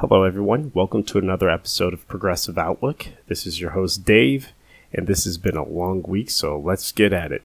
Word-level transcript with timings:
Hello, 0.00 0.24
everyone. 0.24 0.72
Welcome 0.74 1.04
to 1.04 1.16
another 1.16 1.48
episode 1.48 1.94
of 1.94 2.06
Progressive 2.06 2.58
Outlook. 2.58 3.06
This 3.28 3.46
is 3.46 3.62
your 3.62 3.70
host, 3.70 4.04
Dave, 4.04 4.52
and 4.92 5.06
this 5.06 5.24
has 5.24 5.38
been 5.38 5.56
a 5.56 5.64
long 5.64 6.02
week, 6.02 6.28
so 6.28 6.60
let's 6.60 6.92
get 6.92 7.14
at 7.14 7.32
it. 7.32 7.42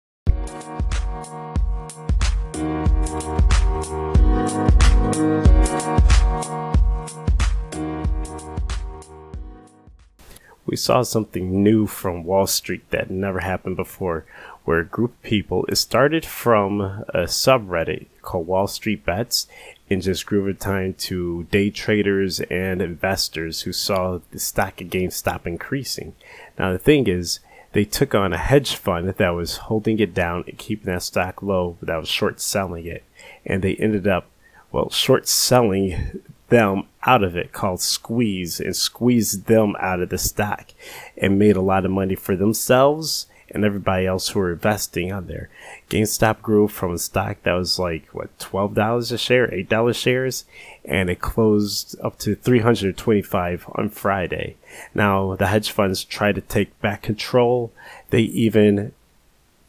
We 10.66 10.76
saw 10.76 11.04
something 11.04 11.64
new 11.64 11.88
from 11.88 12.26
Wall 12.26 12.48
Street 12.48 12.84
that 12.90 13.10
never 13.10 13.40
happened 13.40 13.78
before, 13.78 14.26
where 14.66 14.80
a 14.80 14.86
group 14.86 15.12
of 15.12 15.24
people, 15.24 15.66
it 15.68 15.78
started 15.78 16.26
from 16.26 16.82
a 16.82 17.28
subreddit 17.28 18.08
called 18.22 18.48
Wall 18.48 18.68
Street 18.68 19.06
Bets, 19.06 19.48
and 19.92 20.02
just 20.02 20.26
grew 20.26 20.42
over 20.42 20.54
time 20.54 20.94
to 20.94 21.44
day 21.52 21.70
traders 21.70 22.40
and 22.42 22.82
investors 22.82 23.62
who 23.62 23.74
saw 23.74 24.20
the 24.32 24.40
stock 24.40 24.80
again 24.80 25.12
stop 25.12 25.46
increasing. 25.46 26.16
Now, 26.58 26.72
the 26.72 26.80
thing 26.80 27.08
is, 27.08 27.42
they 27.74 27.86
took 27.86 28.16
on 28.16 28.34
a 28.34 28.38
hedge 28.38 28.76
fund 28.76 29.10
that 29.10 29.30
was 29.30 29.58
holding 29.58 30.00
it 30.00 30.14
down 30.14 30.44
and 30.48 30.58
keeping 30.58 30.92
that 30.92 31.04
stock 31.04 31.42
low, 31.42 31.78
but 31.80 31.88
that 31.88 32.00
was 32.00 32.10
short 32.10 32.40
selling 32.40 32.86
it. 32.86 33.04
And 33.46 33.62
they 33.62 33.76
ended 33.76 34.08
up, 34.08 34.28
well, 34.72 34.90
short 34.90 35.28
selling 35.28 36.22
them 36.50 36.84
out 37.04 37.24
of 37.24 37.36
it 37.36 37.54
called 37.54 37.82
squeeze 37.82 38.60
and 38.60 38.76
squeezed 38.76 39.48
them 39.48 39.76
out 39.80 40.02
of 40.02 40.10
the 40.10 40.18
stock 40.18 40.74
and 41.18 41.40
made 41.40 41.56
a 41.56 41.62
lot 41.62 41.86
of 41.86 41.92
money 41.92 42.16
for 42.16 42.36
themselves 42.36 43.26
and 43.50 43.66
everybody 43.66 44.06
else 44.06 44.30
who 44.30 44.40
were 44.40 44.54
investing 44.54 45.12
on 45.12 45.28
there. 45.28 45.50
GameStop 45.92 46.42
grew 46.42 46.70
from 46.70 46.94
a 46.94 46.98
stock 46.98 47.44
that 47.44 47.52
was 47.52 47.78
like 47.78 48.08
what 48.14 48.40
twelve 48.40 48.74
dollars 48.76 49.12
a 49.12 49.18
share, 49.18 49.54
eight 49.54 49.68
dollars 49.68 49.98
shares, 49.98 50.46
and 50.86 51.10
it 51.10 51.20
closed 51.20 51.98
up 52.02 52.18
to 52.20 52.34
three 52.34 52.60
hundred 52.62 52.96
twenty-five 52.96 53.66
on 53.74 53.90
Friday. 53.90 54.56
Now 54.96 55.36
the 55.36 55.48
hedge 55.48 55.70
funds 55.70 56.06
tried 56.06 56.36
to 56.36 56.42
take 56.42 56.80
back 56.80 57.02
control. 57.02 57.74
They 58.10 58.22
even 58.22 58.94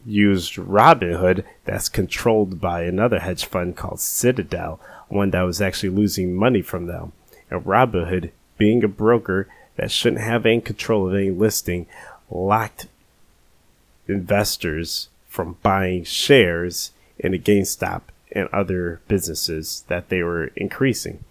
used 0.07 0.55
Robinhood, 0.55 1.43
that's 1.65 1.89
controlled 1.89 2.61
by 2.61 2.83
another 2.83 3.19
hedge 3.19 3.45
fund 3.45 3.77
called 3.77 3.99
Citadel, 3.99 4.79
one 5.09 5.33
that 5.33 5.43
was 5.43 5.61
actually 5.61 5.89
losing 5.89 6.37
money 6.37 6.63
from 6.63 6.87
them. 6.87 7.11
And 7.51 7.65
Robinhood, 7.65 8.31
being 8.59 8.85
a 8.85 8.89
broker 8.89 9.49
that 9.75 9.91
shouldn't 9.91 10.23
have 10.23 10.47
any 10.47 10.61
control 10.61 11.09
of 11.09 11.15
any 11.15 11.33
listing, 11.33 11.89
locked 12.31 12.87
investors 14.07 15.09
from 15.33 15.57
buying 15.63 16.05
shares 16.05 16.91
in 17.19 17.33
a 17.33 17.39
GameStop 17.39 18.03
and 18.33 18.51
other 18.53 19.01
businesses 19.09 19.83
that 19.89 20.11
they 20.11 20.23
were 20.23 20.49
increasing. 20.57 21.25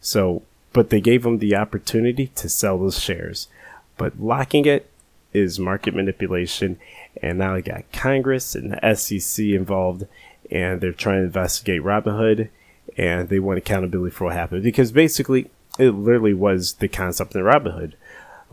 So, 0.00 0.42
but 0.72 0.90
they 0.90 1.00
gave 1.00 1.24
them 1.24 1.38
the 1.38 1.56
opportunity 1.56 2.28
to 2.36 2.48
sell 2.48 2.78
those 2.78 3.00
shares. 3.00 3.48
But 3.96 4.20
locking 4.20 4.64
it 4.64 4.88
is 5.32 5.58
market 5.58 5.92
manipulation. 5.92 6.78
And 7.20 7.38
now 7.38 7.56
you 7.56 7.62
got 7.62 7.90
Congress 7.92 8.54
and 8.54 8.72
the 8.72 8.94
SEC 8.94 9.44
involved, 9.46 10.06
and 10.52 10.80
they're 10.80 10.92
trying 10.92 11.22
to 11.22 11.24
investigate 11.24 11.82
Robinhood, 11.82 12.50
and 12.96 13.28
they 13.28 13.40
want 13.40 13.58
accountability 13.58 14.14
for 14.14 14.26
what 14.26 14.34
happened. 14.34 14.62
Because 14.62 14.92
basically, 14.92 15.50
it 15.80 15.90
literally 15.90 16.32
was 16.32 16.74
the 16.74 16.86
concept 16.86 17.34
in 17.34 17.42
Robinhood. 17.42 17.94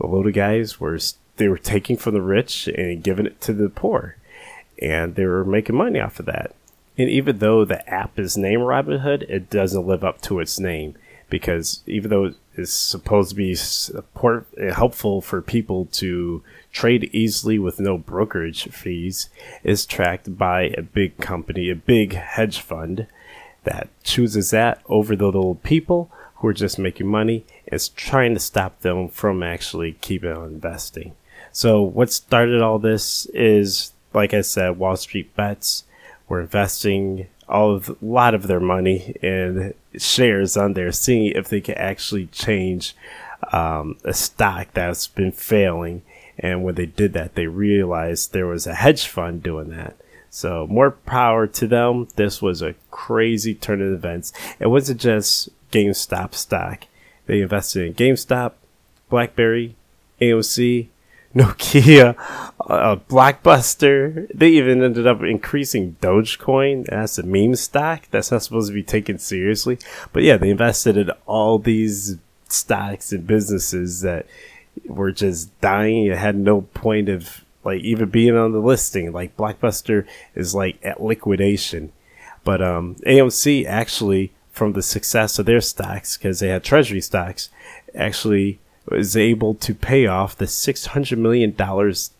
Load 0.00 0.26
of 0.26 0.34
guys 0.34 0.80
were 0.80 0.98
they 1.36 1.48
were 1.48 1.58
taking 1.58 1.96
from 1.96 2.14
the 2.14 2.22
rich 2.22 2.66
and 2.66 3.04
giving 3.04 3.26
it 3.26 3.40
to 3.42 3.52
the 3.52 3.68
poor, 3.68 4.16
and 4.80 5.14
they 5.14 5.24
were 5.24 5.44
making 5.44 5.76
money 5.76 6.00
off 6.00 6.20
of 6.20 6.26
that. 6.26 6.54
And 6.98 7.10
even 7.10 7.38
though 7.38 7.64
the 7.64 7.86
app 7.88 8.18
is 8.18 8.36
named 8.36 8.62
Robinhood, 8.62 9.22
it 9.22 9.50
doesn't 9.50 9.86
live 9.86 10.04
up 10.04 10.20
to 10.22 10.40
its 10.40 10.58
name 10.58 10.96
because 11.28 11.82
even 11.86 12.10
though 12.10 12.32
it's 12.54 12.72
supposed 12.72 13.30
to 13.30 13.36
be 13.36 13.54
support, 13.54 14.46
helpful 14.72 15.20
for 15.20 15.42
people 15.42 15.86
to 15.92 16.42
trade 16.72 17.10
easily 17.12 17.58
with 17.58 17.80
no 17.80 17.98
brokerage 17.98 18.68
fees, 18.70 19.28
is 19.62 19.84
tracked 19.84 20.38
by 20.38 20.62
a 20.62 20.82
big 20.82 21.18
company, 21.18 21.68
a 21.68 21.74
big 21.74 22.14
hedge 22.14 22.60
fund 22.60 23.06
that 23.64 23.88
chooses 24.04 24.50
that 24.50 24.80
over 24.86 25.16
the 25.16 25.26
little 25.26 25.56
people 25.56 26.10
who 26.36 26.48
are 26.48 26.54
just 26.54 26.78
making 26.78 27.06
money. 27.06 27.44
It's 27.66 27.88
trying 27.88 28.34
to 28.34 28.40
stop 28.40 28.80
them 28.80 29.08
from 29.08 29.42
actually 29.42 29.94
keeping 30.00 30.32
on 30.32 30.48
investing. 30.48 31.14
So 31.50 31.82
what 31.82 32.12
started 32.12 32.62
all 32.62 32.78
this 32.78 33.26
is, 33.34 33.92
like 34.16 34.32
I 34.32 34.40
said, 34.40 34.78
Wall 34.78 34.96
Street 34.96 35.36
bets 35.36 35.84
were 36.26 36.40
investing 36.40 37.26
all 37.48 37.74
of 37.76 37.90
a 37.90 37.96
lot 38.00 38.34
of 38.34 38.48
their 38.48 38.58
money 38.58 39.14
in 39.22 39.74
shares 39.96 40.56
on 40.56 40.72
there, 40.72 40.90
seeing 40.90 41.26
if 41.26 41.48
they 41.48 41.60
could 41.60 41.76
actually 41.76 42.26
change 42.26 42.96
um, 43.52 43.98
a 44.04 44.14
stock 44.14 44.68
that's 44.72 45.06
been 45.06 45.30
failing. 45.30 46.02
And 46.38 46.64
when 46.64 46.74
they 46.74 46.86
did 46.86 47.12
that, 47.12 47.34
they 47.34 47.46
realized 47.46 48.32
there 48.32 48.46
was 48.46 48.66
a 48.66 48.74
hedge 48.74 49.06
fund 49.06 49.42
doing 49.42 49.68
that. 49.70 49.96
So 50.30 50.66
more 50.66 50.90
power 50.90 51.46
to 51.46 51.66
them. 51.66 52.08
This 52.16 52.42
was 52.42 52.62
a 52.62 52.74
crazy 52.90 53.54
turn 53.54 53.80
of 53.82 53.92
events. 53.92 54.32
It 54.58 54.68
wasn't 54.68 55.00
just 55.00 55.50
GameStop 55.70 56.34
stock. 56.34 56.84
They 57.26 57.42
invested 57.42 57.86
in 57.86 57.94
GameStop, 57.94 58.52
BlackBerry, 59.10 59.76
AOC, 60.20 60.88
Nokia, 61.36 62.16
uh, 62.60 62.96
Blockbuster. 63.08 64.26
They 64.34 64.48
even 64.50 64.82
ended 64.82 65.06
up 65.06 65.22
increasing 65.22 65.96
Dogecoin. 66.00 66.88
as 66.88 67.18
a 67.18 67.22
meme 67.22 67.56
stock. 67.56 68.08
That's 68.10 68.30
not 68.30 68.42
supposed 68.42 68.68
to 68.68 68.74
be 68.74 68.82
taken 68.82 69.18
seriously. 69.18 69.78
But 70.12 70.22
yeah, 70.22 70.38
they 70.38 70.50
invested 70.50 70.96
in 70.96 71.10
all 71.26 71.58
these 71.58 72.16
stocks 72.48 73.12
and 73.12 73.26
businesses 73.26 74.00
that 74.00 74.26
were 74.86 75.12
just 75.12 75.58
dying. 75.60 76.06
It 76.06 76.16
had 76.16 76.36
no 76.36 76.62
point 76.62 77.08
of 77.08 77.44
like 77.64 77.82
even 77.82 78.08
being 78.08 78.36
on 78.36 78.52
the 78.52 78.60
listing. 78.60 79.12
Like 79.12 79.36
Blockbuster 79.36 80.06
is 80.34 80.54
like 80.54 80.78
at 80.82 81.02
liquidation. 81.02 81.92
But 82.44 82.62
um, 82.62 82.94
AMC 83.06 83.66
actually, 83.66 84.32
from 84.52 84.72
the 84.72 84.82
success 84.82 85.38
of 85.38 85.44
their 85.44 85.60
stocks, 85.60 86.16
because 86.16 86.40
they 86.40 86.48
had 86.48 86.64
treasury 86.64 87.02
stocks, 87.02 87.50
actually 87.94 88.58
was 88.88 89.16
able 89.16 89.54
to 89.54 89.74
pay 89.74 90.06
off 90.06 90.36
the 90.36 90.44
$600 90.44 91.18
million 91.18 91.54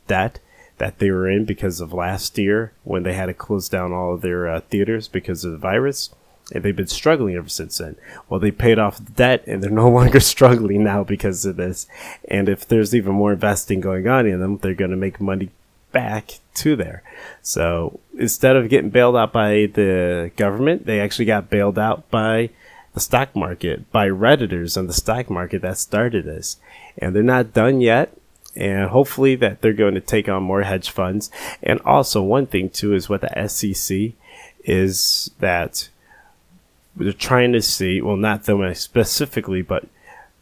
debt 0.06 0.40
that 0.78 0.98
they 0.98 1.10
were 1.10 1.28
in 1.28 1.44
because 1.44 1.80
of 1.80 1.92
last 1.92 2.36
year 2.38 2.72
when 2.84 3.02
they 3.02 3.14
had 3.14 3.26
to 3.26 3.34
close 3.34 3.68
down 3.68 3.92
all 3.92 4.14
of 4.14 4.20
their 4.20 4.48
uh, 4.48 4.60
theaters 4.60 5.08
because 5.08 5.44
of 5.44 5.52
the 5.52 5.58
virus. 5.58 6.10
And 6.52 6.62
they've 6.62 6.76
been 6.76 6.86
struggling 6.86 7.34
ever 7.34 7.48
since 7.48 7.78
then. 7.78 7.96
Well, 8.28 8.38
they 8.38 8.52
paid 8.52 8.78
off 8.78 9.04
the 9.04 9.12
debt 9.12 9.44
and 9.46 9.62
they're 9.62 9.70
no 9.84 9.88
longer 9.88 10.20
struggling 10.20 10.84
now 10.84 11.02
because 11.02 11.44
of 11.44 11.56
this. 11.56 11.86
And 12.28 12.48
if 12.48 12.66
there's 12.66 12.94
even 12.94 13.12
more 13.12 13.32
investing 13.32 13.80
going 13.80 14.06
on 14.06 14.26
in 14.26 14.40
them, 14.40 14.58
they're 14.58 14.74
going 14.74 14.90
to 14.90 14.96
make 14.96 15.20
money 15.20 15.50
back 15.92 16.38
to 16.54 16.76
there. 16.76 17.02
So 17.42 18.00
instead 18.18 18.56
of 18.56 18.68
getting 18.68 18.90
bailed 18.90 19.16
out 19.16 19.32
by 19.32 19.70
the 19.72 20.30
government, 20.36 20.86
they 20.86 21.00
actually 21.00 21.24
got 21.24 21.50
bailed 21.50 21.78
out 21.78 22.10
by 22.10 22.50
the 22.96 23.00
stock 23.00 23.36
market 23.36 23.92
by 23.92 24.08
redditors 24.08 24.78
on 24.78 24.86
the 24.86 24.92
stock 24.94 25.28
market 25.28 25.60
that 25.60 25.76
started 25.76 26.24
this. 26.24 26.56
And 26.96 27.14
they're 27.14 27.22
not 27.22 27.52
done 27.52 27.82
yet. 27.82 28.16
And 28.56 28.88
hopefully 28.88 29.34
that 29.36 29.60
they're 29.60 29.74
going 29.74 29.92
to 29.96 30.00
take 30.00 30.30
on 30.30 30.42
more 30.42 30.62
hedge 30.62 30.88
funds. 30.88 31.30
And 31.62 31.78
also 31.82 32.22
one 32.22 32.46
thing 32.46 32.70
too 32.70 32.94
is 32.94 33.10
what 33.10 33.20
the 33.20 33.48
SEC 33.48 34.12
is 34.64 35.30
that 35.40 35.90
they're 36.96 37.12
trying 37.12 37.52
to 37.52 37.60
see 37.60 38.00
well 38.00 38.16
not 38.16 38.44
them 38.44 38.74
specifically 38.74 39.60
but 39.60 39.86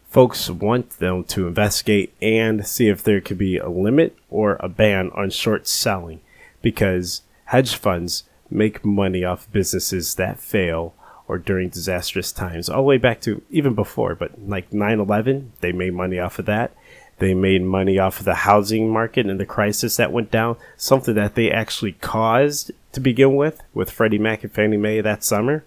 folks 0.09 0.49
want 0.49 0.91
them 0.91 1.23
to 1.25 1.47
investigate 1.47 2.13
and 2.21 2.65
see 2.65 2.87
if 2.87 3.03
there 3.03 3.19
could 3.19 3.37
be 3.37 3.57
a 3.57 3.69
limit 3.69 4.17
or 4.29 4.55
a 4.61 4.69
ban 4.69 5.11
on 5.13 5.29
short 5.29 5.67
selling 5.67 6.21
because 6.61 7.21
hedge 7.45 7.75
funds 7.75 8.23
make 8.49 8.85
money 8.85 9.23
off 9.25 9.51
businesses 9.51 10.15
that 10.15 10.39
fail 10.39 10.93
or 11.27 11.37
during 11.37 11.69
disastrous 11.69 12.31
times, 12.31 12.69
all 12.69 12.77
the 12.77 12.83
way 12.83 12.97
back 12.97 13.21
to 13.21 13.41
even 13.49 13.73
before, 13.73 14.15
but 14.15 14.31
like 14.47 14.71
9 14.71 14.99
11, 14.99 15.53
they 15.61 15.71
made 15.71 15.93
money 15.93 16.19
off 16.19 16.39
of 16.39 16.45
that. 16.45 16.71
They 17.17 17.33
made 17.33 17.63
money 17.63 17.97
off 17.97 18.19
of 18.19 18.25
the 18.25 18.35
housing 18.35 18.91
market 18.91 19.25
and 19.25 19.39
the 19.39 19.45
crisis 19.45 19.95
that 19.97 20.11
went 20.11 20.31
down, 20.31 20.57
something 20.75 21.15
that 21.15 21.35
they 21.35 21.49
actually 21.49 21.93
caused 21.93 22.71
to 22.91 22.99
begin 22.99 23.35
with, 23.35 23.61
with 23.73 23.89
Freddie 23.89 24.19
Mac 24.19 24.43
and 24.43 24.51
Fannie 24.51 24.77
Mae 24.77 25.01
that 25.01 25.23
summer. 25.23 25.63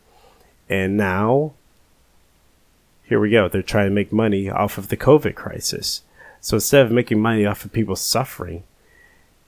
And 0.69 0.97
now, 0.97 1.55
here 3.05 3.19
we 3.19 3.31
go. 3.31 3.49
They're 3.49 3.63
trying 3.63 3.89
to 3.89 3.95
make 3.95 4.13
money 4.13 4.51
off 4.51 4.77
of 4.77 4.89
the 4.89 4.97
COVID 4.97 5.35
crisis. 5.35 6.03
So 6.41 6.57
instead 6.59 6.85
of 6.85 6.93
making 6.93 7.21
money 7.21 7.47
off 7.47 7.65
of 7.65 7.73
people 7.73 7.97
suffering, 7.97 8.65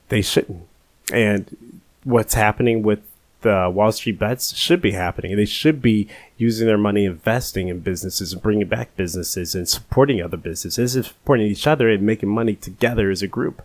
they 0.08 0.22
shouldn't. 0.22 0.66
And 1.12 1.80
what's 2.04 2.34
happening 2.34 2.82
with 2.82 3.00
the 3.42 3.70
Wall 3.72 3.92
Street 3.92 4.18
bets 4.18 4.54
should 4.54 4.82
be 4.82 4.92
happening. 4.92 5.36
They 5.36 5.44
should 5.44 5.80
be 5.80 6.08
using 6.36 6.66
their 6.66 6.78
money 6.78 7.04
investing 7.04 7.68
in 7.68 7.80
businesses 7.80 8.32
and 8.32 8.42
bringing 8.42 8.68
back 8.68 8.96
businesses 8.96 9.54
and 9.54 9.68
supporting 9.68 10.22
other 10.22 10.36
businesses 10.36 10.94
and 10.94 11.04
supporting 11.04 11.46
each 11.46 11.66
other 11.66 11.88
and 11.88 12.02
making 12.02 12.28
money 12.28 12.54
together 12.54 13.10
as 13.10 13.22
a 13.22 13.26
group. 13.26 13.62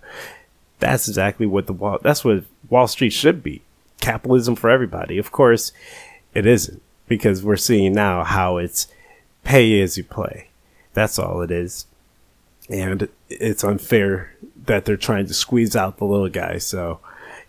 That's 0.80 1.08
exactly 1.08 1.46
what 1.46 1.68
the 1.68 1.74
Wall, 1.74 2.00
that's 2.02 2.24
what 2.24 2.46
Wall 2.70 2.88
Street 2.88 3.12
should 3.12 3.44
be. 3.44 3.62
Capitalism 4.00 4.56
for 4.56 4.70
everybody. 4.70 5.18
Of 5.18 5.32
course, 5.32 5.72
it 6.34 6.46
isn't 6.46 6.82
because 7.08 7.44
we're 7.44 7.56
seeing 7.56 7.94
now 7.94 8.24
how 8.24 8.58
it's 8.58 8.88
pay 9.44 9.82
as 9.82 9.98
you 9.98 10.04
play. 10.04 10.50
That's 10.94 11.20
all 11.20 11.42
it 11.42 11.52
is. 11.52 11.86
And 12.70 13.10
it's 13.30 13.64
unfair 13.64 14.36
that 14.66 14.86
they're 14.86 14.98
trying 14.98 15.28
to 15.28 15.34
squeeze 15.34 15.76
out 15.76 15.98
the 15.98 16.06
little 16.06 16.30
guy. 16.30 16.58
So 16.58 17.00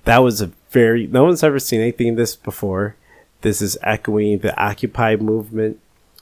that 0.07 0.19
was 0.19 0.41
a 0.41 0.53
very, 0.71 1.07
no 1.09 1.25
one's 1.25 1.43
ever 1.43 1.59
seen 1.59 1.81
anything 1.81 2.15
this 2.15 2.37
before. 2.37 2.97
This 3.43 3.61
is 3.61 3.77
echoing 3.83 4.39
the 4.39 4.57
Occupy 4.59 5.17
movement 5.17 5.81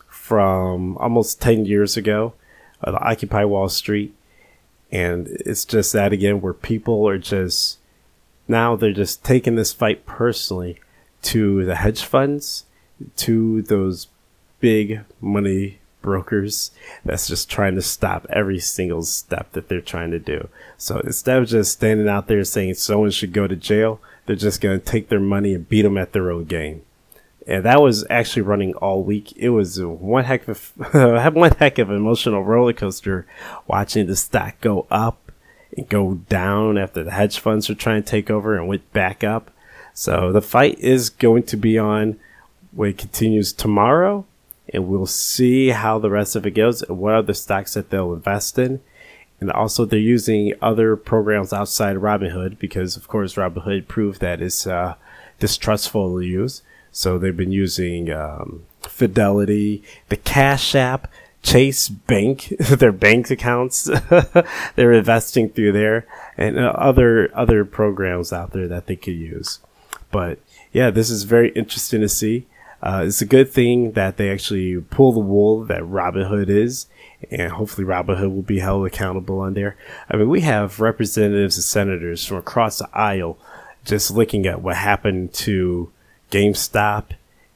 from 0.09 0.97
almost 0.97 1.41
10 1.43 1.67
years 1.67 1.97
ago, 1.97 2.33
uh, 2.83 2.93
the 2.93 3.01
Occupy 3.01 3.45
Wall 3.45 3.69
Street. 3.69 4.15
And 4.91 5.29
it's 5.29 5.67
just 5.67 5.93
that 5.93 6.13
again, 6.13 6.41
where 6.41 6.55
people 6.55 7.07
are 7.07 7.19
just, 7.19 7.79
now 8.49 8.75
they're 8.75 8.93
just 8.93 9.23
taking 9.23 9.55
this 9.55 9.73
fight 9.75 10.07
personally 10.07 10.81
to 11.23 11.65
the 11.65 11.77
hedge 11.77 12.05
funds, 12.05 12.65
to 13.17 13.61
those 13.63 14.09
big 14.61 15.05
money 15.21 15.79
brokers 16.05 16.71
that's 17.03 17.27
just 17.27 17.51
trying 17.51 17.75
to 17.75 17.83
stop 17.83 18.27
every 18.29 18.61
single 18.61 19.03
step 19.03 19.51
that 19.53 19.69
they're 19.69 19.81
trying 19.81 20.11
to 20.11 20.19
do. 20.19 20.49
So 20.77 21.01
instead 21.01 21.39
of 21.39 21.49
just 21.49 21.73
standing 21.73 22.09
out 22.09 22.27
there 22.27 22.45
saying 22.45 22.75
someone 22.75 23.11
should 23.11 23.33
go 23.33 23.47
to 23.47 23.57
jail, 23.57 24.01
they're 24.27 24.37
just 24.37 24.61
going 24.61 24.79
to 24.79 24.85
take 24.85 25.09
their 25.09 25.19
money 25.19 25.55
and 25.55 25.67
beat 25.67 25.83
them 25.83 25.97
at 25.97 26.13
their 26.13 26.31
own 26.31 26.45
game. 26.45 26.83
And 27.47 27.65
that 27.65 27.81
was 27.81 28.05
actually 28.11 28.43
running 28.43 28.75
all 28.75 29.03
week. 29.03 29.33
It 29.37 29.49
was 29.49 29.83
one 29.83 30.25
heck 30.25 30.47
of 30.47 30.73
a, 30.93 31.31
one 31.31 31.53
heck 31.53 31.79
of 31.79 31.89
an 31.89 31.97
emotional 31.97 32.45
roller 32.45 32.75
coaster 32.75 33.27
watching 33.67 34.07
the 34.07 34.17
stock 34.17 34.61
go 34.61 34.87
up 34.91 35.33
and 35.75 35.89
go 35.89 36.15
down 36.29 36.77
after 36.77 37.03
the 37.03 37.13
hedge 37.13 37.39
funds 37.39 37.69
were 37.69 37.75
trying 37.75 38.03
to 38.03 38.09
take 38.09 38.31
over 38.31 38.57
and 38.57 38.69
went 38.69 38.93
back 38.93 39.25
up. 39.25 39.51
So 39.95 40.33
the 40.33 40.43
fight 40.43 40.79
is 40.79 41.09
going 41.09 41.45
to 41.45 41.57
be 41.57 41.79
on. 41.79 42.21
It 42.79 42.99
continues 42.99 43.55
tomorrow 43.55 44.27
and 44.73 44.89
we'll 44.89 45.07
see 45.07 45.69
how 45.69 45.99
the 45.99 46.11
rest 46.11 46.37
of 46.37 46.47
it 46.47 46.53
goes 46.53 46.83
and 46.83 46.99
what 46.99 47.15
other 47.15 47.35
stocks 47.35 47.75
that 47.75 47.91
they'll 47.91 48.15
invest 48.15 48.59
in. 48.59 48.81
And 49.41 49.51
also, 49.51 49.85
they're 49.85 49.99
using 49.99 50.55
other 50.63 50.97
programs 50.97 51.53
outside 51.53 51.97
Robinhood 51.97 52.59
because, 52.59 52.97
of 52.97 53.09
course, 53.09 53.35
Robinhood 53.35 53.89
proved 53.89 54.21
that 54.21 54.41
it's 54.41 54.67
uh, 54.67 54.95
distrustful 55.39 56.19
to 56.19 56.25
use. 56.25 56.63
So 56.93 57.19
they've 57.19 57.37
been 57.37 57.53
using 57.53 58.11
um, 58.11 58.65
Fidelity, 58.83 59.83
the 60.09 60.17
Cash 60.17 60.75
App, 60.75 61.11
Chase 61.43 61.89
Bank, 61.89 62.55
their 62.59 62.93
bank 62.93 63.31
accounts. 63.31 63.91
they're 64.77 64.93
investing 64.93 65.51
through 65.51 65.73
there, 65.73 66.07
and 66.39 66.59
uh, 66.59 66.73
other 66.77 67.31
other 67.37 67.65
programs 67.65 68.33
out 68.33 68.53
there 68.53 68.69
that 68.69 68.87
they 68.87 68.97
could 68.97 69.17
use. 69.17 69.59
But 70.11 70.39
yeah, 70.73 70.91
this 70.91 71.11
is 71.11 71.25
very 71.25 71.51
interesting 71.51 72.01
to 72.01 72.09
see. 72.09 72.47
Uh, 72.85 73.05
it's 73.07 73.23
a 73.23 73.27
good 73.27 73.51
thing 73.51 73.93
that 73.93 74.19
they 74.19 74.31
actually 74.31 74.79
pull 74.79 75.11
the 75.13 75.19
wool 75.19 75.65
that 75.65 75.81
Robinhood 75.81 76.51
is, 76.51 76.87
and 77.31 77.51
hopefully 77.53 77.87
Robinhood 77.87 78.35
will 78.35 78.43
be 78.43 78.59
held 78.59 78.87
accountable 78.87 79.41
on 79.41 79.55
there. 79.55 79.75
I 80.11 80.19
mean, 80.19 80.29
we 80.29 80.43
have 80.43 80.81
representatives 80.81 81.57
and 81.57 81.65
senators 81.65 82.27
from 82.27 82.37
across 82.37 82.79
the 82.79 82.89
aisle 82.93 83.39
just 83.87 84.11
looking 84.11 84.47
at 84.47 84.61
what 84.61 84.77
happened 84.77 85.33
to 85.33 85.91
GameStop 86.31 87.05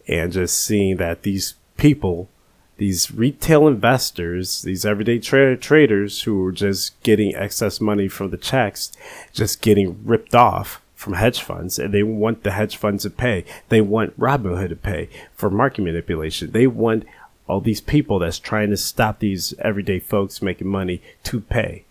and 0.07 0.33
just 0.33 0.59
seeing 0.59 0.97
that 0.97 1.25
these 1.25 1.55
people, 1.77 2.31
these 2.79 3.11
retail 3.11 3.69
investors, 3.69 4.63
these 4.63 4.87
everyday 4.87 5.19
tra- 5.19 5.59
traders 5.59 6.23
who 6.23 6.41
were 6.41 6.53
just 6.53 6.99
getting 7.03 7.35
excess 7.35 7.83
money 7.83 8.09
from 8.09 8.31
the 8.31 8.39
checks, 8.39 8.93
just 9.35 9.61
getting 9.61 10.01
ripped 10.07 10.35
off 10.35 10.81
from 10.99 11.12
hedge 11.12 11.41
funds 11.41 11.79
and 11.79 11.95
they 11.95 12.03
want 12.03 12.43
the 12.43 12.50
hedge 12.50 12.77
funds 12.77 13.05
to 13.05 13.11
pay. 13.11 13.45
They 13.69 13.81
want 13.81 14.19
Robinhood 14.19 14.71
to 14.71 14.77
pay 14.77 15.09
for 15.33 15.49
market 15.49 15.83
manipulation. 15.83 16.50
They 16.50 16.67
want 16.67 17.06
all 17.47 17.61
these 17.61 17.81
people 17.81 18.19
that's 18.19 18.41
trying 18.41 18.71
to 18.71 18.77
stop 18.77 19.21
these 19.21 19.55
everyday 19.61 20.00
folks 20.00 20.43
making 20.43 20.67
money 20.67 21.00
to 21.23 21.41
pay. 21.41 21.85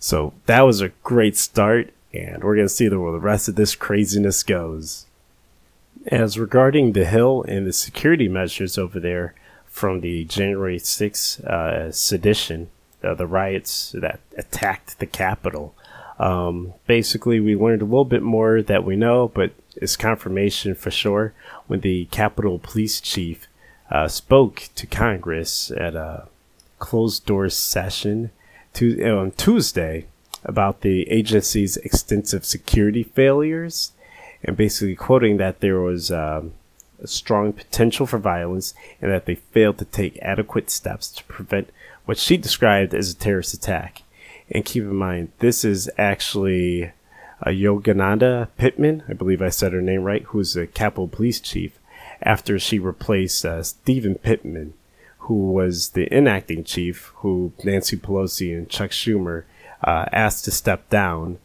So 0.00 0.34
that 0.46 0.62
was 0.62 0.80
a 0.80 0.88
great 1.04 1.36
start 1.36 1.94
and 2.12 2.42
we're 2.42 2.56
going 2.56 2.66
to 2.66 2.74
see 2.74 2.88
where 2.88 3.12
the 3.12 3.20
rest 3.20 3.48
of 3.48 3.54
this 3.54 3.76
craziness 3.76 4.42
goes. 4.42 5.06
As 6.08 6.36
regarding 6.36 6.94
the 6.94 7.04
Hill 7.04 7.44
and 7.46 7.64
the 7.64 7.72
security 7.72 8.26
measures 8.26 8.76
over 8.76 8.98
there 8.98 9.34
from 9.66 10.00
the 10.00 10.24
January 10.24 10.78
6th 10.78 11.44
uh, 11.44 11.92
sedition, 11.92 12.70
uh, 13.04 13.14
the 13.14 13.28
riots 13.28 13.94
that 13.96 14.18
attacked 14.36 14.98
the 14.98 15.06
Capitol, 15.06 15.76
um, 16.18 16.74
basically, 16.86 17.40
we 17.40 17.54
learned 17.54 17.82
a 17.82 17.86
little 17.86 18.04
bit 18.04 18.22
more 18.22 18.62
that 18.62 18.84
we 18.84 18.96
know, 18.96 19.28
but 19.28 19.52
it's 19.76 19.96
confirmation 19.96 20.74
for 20.74 20.90
sure 20.90 21.32
when 21.66 21.80
the 21.80 22.06
Capitol 22.06 22.58
Police 22.58 23.00
Chief 23.00 23.46
uh, 23.90 24.08
spoke 24.08 24.68
to 24.74 24.86
Congress 24.86 25.70
at 25.70 25.94
a 25.94 26.28
closed 26.78 27.24
door 27.26 27.48
session 27.48 28.30
to, 28.74 29.02
on 29.08 29.30
Tuesday 29.32 30.06
about 30.44 30.80
the 30.80 31.08
agency's 31.10 31.76
extensive 31.78 32.44
security 32.44 33.02
failures, 33.02 33.92
and 34.42 34.56
basically 34.56 34.94
quoting 34.94 35.36
that 35.36 35.60
there 35.60 35.80
was 35.80 36.10
um, 36.10 36.52
a 37.00 37.06
strong 37.06 37.52
potential 37.52 38.06
for 38.06 38.18
violence 38.18 38.74
and 39.00 39.10
that 39.10 39.26
they 39.26 39.34
failed 39.36 39.78
to 39.78 39.84
take 39.84 40.18
adequate 40.22 40.70
steps 40.70 41.10
to 41.10 41.24
prevent 41.24 41.70
what 42.04 42.18
she 42.18 42.36
described 42.36 42.94
as 42.94 43.10
a 43.10 43.16
terrorist 43.16 43.54
attack. 43.54 44.02
And 44.50 44.64
keep 44.64 44.82
in 44.82 44.96
mind, 44.96 45.32
this 45.40 45.64
is 45.64 45.90
actually 45.98 46.92
uh, 47.40 47.50
Yogananda 47.50 48.48
Pittman, 48.56 49.04
I 49.08 49.12
believe 49.12 49.42
I 49.42 49.50
said 49.50 49.72
her 49.72 49.82
name 49.82 50.02
right, 50.02 50.22
who's 50.24 50.54
the 50.54 50.66
Capitol 50.66 51.08
Police 51.08 51.40
Chief, 51.40 51.78
after 52.22 52.58
she 52.58 52.78
replaced 52.78 53.44
uh, 53.44 53.62
Stephen 53.62 54.16
Pittman, 54.16 54.74
who 55.18 55.52
was 55.52 55.90
the 55.90 56.12
inacting 56.12 56.64
chief, 56.64 57.12
who 57.16 57.52
Nancy 57.62 57.96
Pelosi 57.96 58.56
and 58.56 58.68
Chuck 58.68 58.90
Schumer 58.90 59.44
uh, 59.84 60.06
asked 60.12 60.44
to 60.46 60.50
step 60.50 60.88
down, 60.88 61.38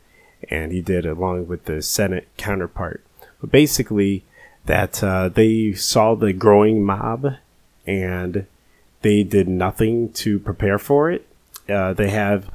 and 0.49 0.71
he 0.71 0.81
did 0.81 1.05
along 1.05 1.47
with 1.47 1.65
the 1.65 1.81
Senate 1.81 2.27
counterpart. 2.37 3.03
But 3.41 3.51
basically, 3.51 4.23
that 4.65 5.03
uh, 5.03 5.29
they 5.29 5.73
saw 5.73 6.15
the 6.15 6.33
growing 6.33 6.83
mob 6.83 7.35
and 7.85 8.45
they 9.01 9.23
did 9.23 9.47
nothing 9.47 10.11
to 10.13 10.39
prepare 10.39 10.79
for 10.79 11.11
it. 11.11 11.27
Uh, 11.67 11.93
they 11.93 12.09
have 12.09 12.49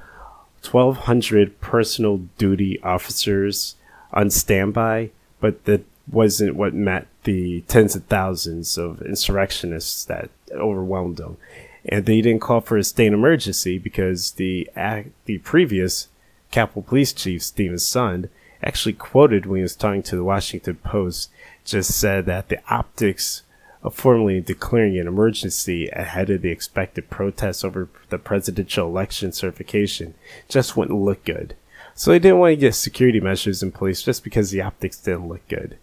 1,200 0.72 1.60
personal 1.60 2.18
duty 2.38 2.80
officers 2.82 3.76
on 4.12 4.30
standby, 4.30 5.10
but 5.40 5.64
that 5.64 5.84
wasn't 6.10 6.56
what 6.56 6.74
met 6.74 7.06
the 7.24 7.60
tens 7.62 7.94
of 7.94 8.04
thousands 8.04 8.78
of 8.78 9.02
insurrectionists 9.02 10.04
that 10.06 10.30
overwhelmed 10.52 11.18
them. 11.18 11.36
And 11.84 12.06
they 12.06 12.20
didn't 12.20 12.40
call 12.40 12.60
for 12.60 12.76
a 12.76 12.84
state 12.84 13.12
emergency 13.12 13.78
because 13.78 14.32
the 14.32 14.68
act, 14.74 15.10
the 15.26 15.38
previous 15.38 16.08
Capitol 16.50 16.82
Police 16.82 17.12
Chief, 17.12 17.42
Steven 17.42 17.76
Sund, 17.76 18.28
actually 18.62 18.94
quoted 18.94 19.46
when 19.46 19.58
he 19.58 19.62
was 19.62 19.76
talking 19.76 20.02
to 20.02 20.16
the 20.16 20.24
Washington 20.24 20.76
Post, 20.76 21.30
just 21.64 21.98
said 21.98 22.26
that 22.26 22.48
the 22.48 22.60
optics 22.70 23.42
of 23.82 23.94
formally 23.94 24.40
declaring 24.40 24.98
an 24.98 25.06
emergency 25.06 25.88
ahead 25.88 26.30
of 26.30 26.42
the 26.42 26.50
expected 26.50 27.08
protests 27.10 27.64
over 27.64 27.88
the 28.08 28.18
presidential 28.18 28.86
election 28.86 29.32
certification 29.32 30.14
just 30.48 30.76
wouldn't 30.76 31.00
look 31.00 31.24
good. 31.24 31.54
So 31.94 32.10
they 32.10 32.18
didn't 32.18 32.38
want 32.38 32.52
to 32.52 32.56
get 32.56 32.74
security 32.74 33.20
measures 33.20 33.62
in 33.62 33.72
place 33.72 34.02
just 34.02 34.24
because 34.24 34.50
the 34.50 34.62
optics 34.62 34.98
didn't 34.98 35.28
look 35.28 35.46
good. 35.48 35.78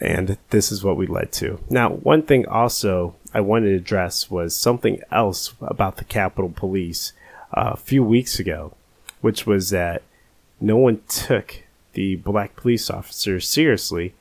And 0.00 0.38
this 0.50 0.72
is 0.72 0.82
what 0.82 0.96
we 0.96 1.06
led 1.06 1.32
to. 1.32 1.60
Now, 1.68 1.90
one 1.90 2.22
thing 2.22 2.46
also 2.46 3.14
I 3.34 3.40
wanted 3.40 3.70
to 3.70 3.76
address 3.76 4.30
was 4.30 4.56
something 4.56 5.00
else 5.10 5.54
about 5.60 5.96
the 5.96 6.04
Capitol 6.04 6.52
Police 6.54 7.12
uh, 7.56 7.72
a 7.74 7.76
few 7.76 8.02
weeks 8.02 8.38
ago, 8.38 8.74
which 9.20 9.46
was 9.46 9.70
that 9.70 10.02
no 10.60 10.76
one 10.76 11.02
took 11.08 11.62
the 11.92 12.16
black 12.16 12.56
police 12.56 12.88
officers 12.88 13.46
seriously. 13.46 14.14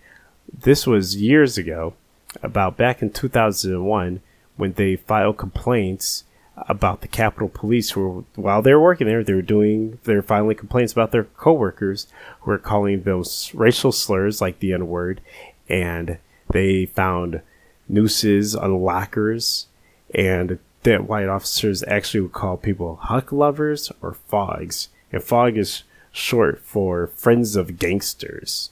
This 0.51 0.85
was 0.85 1.15
years 1.15 1.57
ago, 1.57 1.93
about 2.41 2.77
back 2.77 3.01
in 3.01 3.11
2001 3.11 4.21
when 4.57 4.73
they 4.73 4.95
filed 4.95 5.37
complaints 5.37 6.23
about 6.67 7.01
the 7.01 7.07
Capitol 7.07 7.49
Police 7.49 7.91
who 7.91 8.25
while 8.35 8.61
they 8.61 8.73
were 8.73 8.81
working 8.81 9.07
there, 9.07 9.23
they 9.23 9.33
were 9.33 9.41
doing, 9.41 9.99
they 10.03 10.15
were 10.15 10.21
filing 10.21 10.57
complaints 10.57 10.93
about 10.93 11.11
their 11.11 11.23
coworkers 11.23 12.07
who 12.41 12.51
were 12.51 12.57
calling 12.57 13.03
those 13.03 13.51
racial 13.53 13.91
slurs 13.91 14.41
like 14.41 14.59
the 14.59 14.73
N 14.73 14.87
word, 14.87 15.21
and 15.69 16.17
they 16.51 16.85
found 16.85 17.41
nooses 17.87 18.55
on 18.55 18.81
lockers, 18.81 19.67
and 20.13 20.59
that 20.83 21.07
white 21.07 21.29
officers 21.29 21.83
actually 21.87 22.21
would 22.21 22.33
call 22.33 22.57
people 22.57 22.97
huck 22.97 23.31
lovers 23.31 23.91
or 24.01 24.13
fogs, 24.13 24.89
and 25.11 25.23
fog 25.23 25.57
is 25.57 25.83
short 26.11 26.59
for 26.63 27.07
friends 27.07 27.55
of 27.55 27.79
gangsters. 27.79 28.71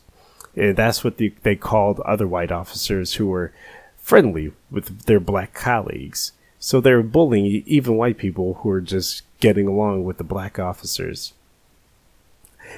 And 0.55 0.75
that's 0.75 1.03
what 1.03 1.17
the, 1.17 1.33
they 1.43 1.55
called 1.55 1.99
other 2.01 2.27
white 2.27 2.51
officers 2.51 3.15
who 3.15 3.27
were 3.27 3.53
friendly 3.97 4.51
with 4.71 5.05
their 5.05 5.19
black 5.19 5.53
colleagues. 5.53 6.31
So 6.59 6.81
they 6.81 6.93
were 6.93 7.03
bullying 7.03 7.63
even 7.65 7.95
white 7.95 8.17
people 8.17 8.55
who 8.55 8.69
were 8.69 8.81
just 8.81 9.23
getting 9.39 9.67
along 9.67 10.03
with 10.03 10.17
the 10.17 10.23
black 10.23 10.59
officers. 10.59 11.33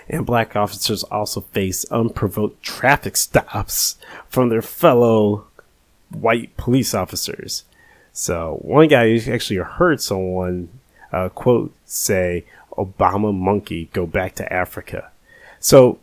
And 0.07 0.25
black 0.25 0.55
officers 0.55 1.03
also 1.03 1.41
face 1.41 1.85
unprovoked 1.85 2.61
traffic 2.61 3.17
stops 3.17 3.97
from 4.29 4.49
their 4.49 4.61
fellow 4.61 5.45
white 6.09 6.55
police 6.57 6.93
officers. 6.93 7.63
So 8.13 8.59
one 8.61 8.87
guy 8.87 9.15
actually 9.15 9.57
heard 9.57 10.01
someone 10.01 10.69
uh, 11.11 11.29
quote 11.29 11.73
say, 11.85 12.45
"Obama 12.77 13.33
monkey, 13.33 13.89
go 13.93 14.05
back 14.05 14.35
to 14.35 14.53
Africa." 14.53 15.11
So, 15.59 15.99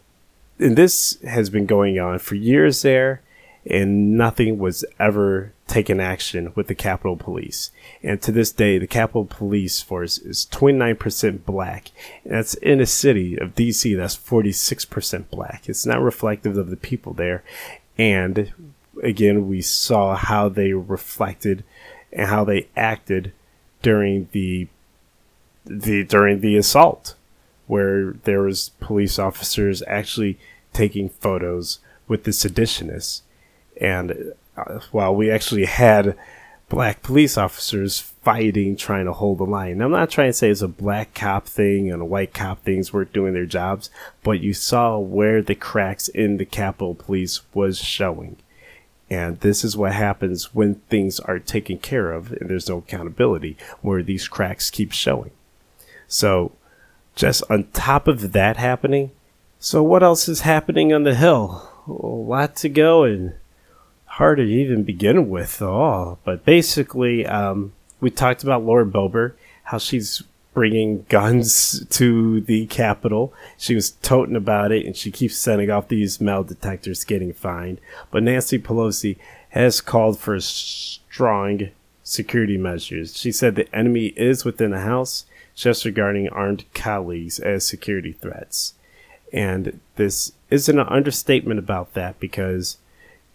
and 0.59 0.77
this 0.77 1.21
has 1.23 1.51
been 1.51 1.67
going 1.67 1.99
on 1.99 2.19
for 2.19 2.35
years 2.35 2.83
there, 2.83 3.23
and 3.69 4.17
nothing 4.17 4.59
was 4.59 4.85
ever 4.99 5.53
taken 5.67 6.01
action 6.01 6.53
with 6.55 6.67
the 6.67 6.75
Capitol 6.75 7.17
Police. 7.17 7.71
And 8.03 8.21
to 8.23 8.33
this 8.33 8.51
day, 8.51 8.79
the 8.79 8.87
Capitol 8.87 9.27
Police 9.27 9.83
Force 9.83 10.19
is 10.19 10.47
29% 10.51 11.45
black. 11.45 11.91
And 12.25 12.33
that's 12.33 12.55
in 12.55 12.81
a 12.81 12.87
city 12.87 13.37
of 13.37 13.55
DC 13.55 13.97
that's 13.97 14.17
46% 14.17 15.31
black. 15.31 15.69
It's 15.69 15.85
not 15.85 16.01
reflective 16.01 16.57
of 16.57 16.71
the 16.71 16.77
people 16.77 17.13
there. 17.13 17.45
And 17.99 18.53
again, 19.03 19.49
we 19.49 19.61
saw 19.61 20.17
how 20.17 20.49
they 20.49 20.73
reflected 20.73 21.65
and 22.13 22.29
how 22.29 22.45
they 22.45 22.69
acted 22.77 23.33
during 23.83 24.29
the 24.33 24.69
the 25.67 26.03
during 26.03 26.41
the 26.41 26.57
assault 26.57 27.15
where 27.69 28.15
there 28.25 28.43
was 28.43 28.71
police 28.81 29.19
officers 29.19 29.83
actually 29.87 30.39
taking 30.73 31.09
photos 31.09 31.79
with 32.09 32.25
the 32.25 32.33
seditionists. 32.33 33.23
And 33.81 34.35
uh, 34.57 34.81
while 34.91 35.15
we 35.15 35.31
actually 35.31 35.67
had 35.67 36.17
black 36.69 37.03
police 37.03 37.39
officers 37.39 38.01
fighting 38.01 38.77
trying 38.77 39.07
to 39.07 39.13
hold 39.13 39.39
the 39.39 39.45
line. 39.45 39.81
I'm 39.81 39.91
not 39.91 40.11
trying 40.11 40.29
to 40.29 40.35
say 40.35 40.51
it's 40.51 40.61
a 40.61 40.69
black 40.69 41.15
cop 41.15 41.47
thing 41.47 41.91
and 41.91 42.03
a 42.03 42.05
white 42.05 42.35
cop 42.35 42.63
things 42.63 42.93
weren't 42.93 43.13
doing 43.13 43.33
their 43.33 43.47
jobs 43.47 43.89
but 44.23 44.41
you 44.41 44.53
saw 44.53 44.99
where 44.99 45.41
the 45.41 45.55
cracks 45.55 46.09
in 46.09 46.37
the 46.37 46.45
capitol 46.45 46.95
police 46.95 47.41
was 47.55 47.79
showing. 47.79 48.37
And 49.11 49.41
this 49.41 49.65
is 49.65 49.77
what 49.77 49.93
happens 49.93 50.55
when 50.55 50.77
things 50.91 51.19
are 51.21 51.39
taken 51.39 51.79
care 51.79 52.13
of 52.13 52.33
and 52.33 52.51
there's 52.51 52.69
no 52.69 52.79
accountability, 52.79 53.57
where 53.81 54.03
these 54.03 54.29
cracks 54.29 54.69
keep 54.69 54.93
showing. 54.93 55.31
So, 56.07 56.53
just 57.19 57.43
on 57.51 57.65
top 57.73 58.07
of 58.07 58.31
that 58.33 58.57
happening, 58.57 59.11
so 59.59 59.83
what 59.83 60.05
else 60.05 60.29
is 60.29 60.43
happening 60.43 60.93
on 60.93 61.03
the 61.03 61.17
Hill? 61.17 61.69
A 61.89 61.93
lot 61.93 62.55
to 62.57 62.69
go 62.69 63.03
and 63.03 63.35
hard 64.07 64.39
to 64.39 64.45
even 64.45 64.85
begin 64.85 65.29
with 65.29 65.61
all. 65.61 66.21
But 66.25 66.45
basically, 66.45 67.27
um, 67.27 67.73
we 68.01 68.11
talked 68.11 68.45
about 68.45 68.63
Laura 68.63 68.87
Boebert, 68.87 69.35
how 69.65 69.79
she's 69.79 70.23
bringing 70.55 71.07
guns 71.09 71.85
to 71.91 72.41
the 72.43 72.67
Capitol. 72.67 73.35
She 73.57 73.75
was 73.75 73.91
toting 73.91 74.37
about 74.37 74.71
it, 74.71 74.87
and 74.87 74.97
she 74.97 75.11
keeps 75.11 75.37
sending 75.37 75.71
off 75.73 75.89
these 75.89 76.21
metal 76.21 76.45
detectors, 76.45 77.03
getting 77.03 77.33
fined. 77.33 77.81
But 78.13 78.23
Nancy 78.23 78.61
Pelosi 78.61 79.17
has 79.51 79.81
called 79.81 80.21
for 80.21 80.39
strong 80.39 81.71
security 82.05 82.57
measures. 82.57 83.17
She 83.17 83.33
said 83.33 83.57
the 83.57 83.75
enemy 83.75 84.07
is 84.17 84.45
within 84.45 84.71
the 84.71 84.81
House, 84.81 85.25
just 85.59 85.85
regarding 85.85 86.29
armed 86.29 86.65
colleagues 86.73 87.41
as 87.41 87.67
security 87.67 88.13
threats. 88.13 88.75
And 89.33 89.81
this 89.97 90.33
isn't 90.51 90.79
an 90.79 90.87
understatement 90.87 91.59
about 91.59 91.95
that 91.95 92.21
because 92.21 92.79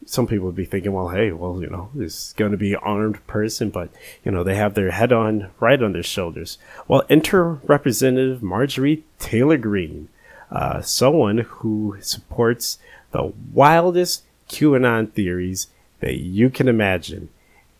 some 0.06 0.26
people 0.26 0.46
would 0.46 0.56
be 0.56 0.66
thinking, 0.66 0.94
well, 0.94 1.10
hey, 1.10 1.34
well, 1.34 1.62
you 1.62 1.70
know, 1.70 1.90
this 1.94 2.28
is 2.28 2.34
going 2.38 2.52
to 2.52 2.58
be 2.58 2.74
an 2.74 2.80
armed 2.82 3.26
person, 3.28 3.70
but, 3.70 3.90
you 4.24 4.32
know, 4.32 4.44
they 4.44 4.56
have 4.56 4.74
their 4.74 4.92
head 4.92 5.12
on 5.12 5.52
right 5.60 5.84
on 5.84 5.92
their 5.92 6.04
shoulders. 6.04 6.58
Well, 6.88 7.04
enter 7.10 7.56
Representative 7.66 8.42
Marjorie 8.42 9.04
Taylor 9.20 9.58
Greene, 9.58 10.08
uh, 10.50 10.82
someone 10.82 11.40
who 11.40 11.98
supports 12.00 12.80
the 13.12 13.34
wildest 13.54 14.24
QAnon 14.50 15.12
theories 15.12 15.68
that 16.00 16.20
you 16.20 16.50
can 16.50 16.68
imagine, 16.68 17.30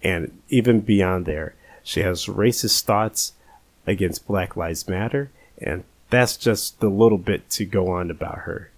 and 0.02 0.38
even 0.50 0.82
beyond 0.82 1.26
there. 1.26 1.56
She 1.82 2.02
has 2.02 2.26
racist 2.26 2.84
thoughts 2.84 3.34
against 3.86 4.28
Black 4.28 4.56
Lives 4.56 4.88
Matter, 4.88 5.30
and 5.58 5.84
that's 6.10 6.38
just 6.38 6.80
the 6.80 6.90
little 6.90 7.18
bit 7.18 7.50
to 7.52 7.66
go 7.66 7.90
on 7.90 8.12
about 8.12 8.40
her. 8.40 8.70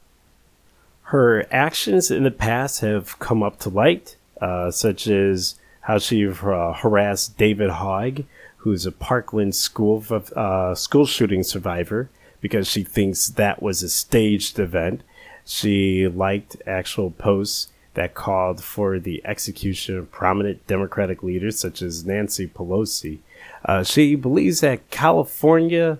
Her 1.03 1.45
actions 1.51 2.09
in 2.09 2.23
the 2.23 2.31
past 2.31 2.81
have 2.81 3.19
come 3.19 3.43
up 3.43 3.59
to 3.59 3.69
light, 3.69 4.15
uh, 4.41 4.71
such 4.71 5.07
as 5.07 5.55
how 5.81 5.99
she 5.99 6.27
uh, 6.27 6.73
harassed 6.73 7.37
David 7.37 7.69
Hogg, 7.69 8.23
who's 8.57 8.85
a 8.85 8.91
Parkland 8.91 9.53
school 9.53 10.03
uh, 10.35 10.73
school 10.73 11.05
shooting 11.05 11.43
survivor, 11.43 12.09
because 12.41 12.67
she 12.67 12.83
thinks 12.83 13.27
that 13.27 13.61
was 13.61 13.83
a 13.83 13.89
staged 13.89 14.57
event. 14.57 15.01
She 15.45 16.07
liked 16.07 16.57
actual 16.65 17.11
posts 17.11 17.69
that 17.93 18.13
called 18.13 18.63
for 18.63 18.99
the 18.99 19.21
execution 19.25 19.97
of 19.97 20.11
prominent 20.11 20.65
Democratic 20.67 21.23
leaders 21.23 21.57
such 21.57 21.81
as 21.81 22.05
Nancy 22.05 22.47
Pelosi. 22.47 23.19
Uh, 23.65 23.83
she 23.83 24.15
believes 24.15 24.61
that 24.61 24.89
California 24.89 25.99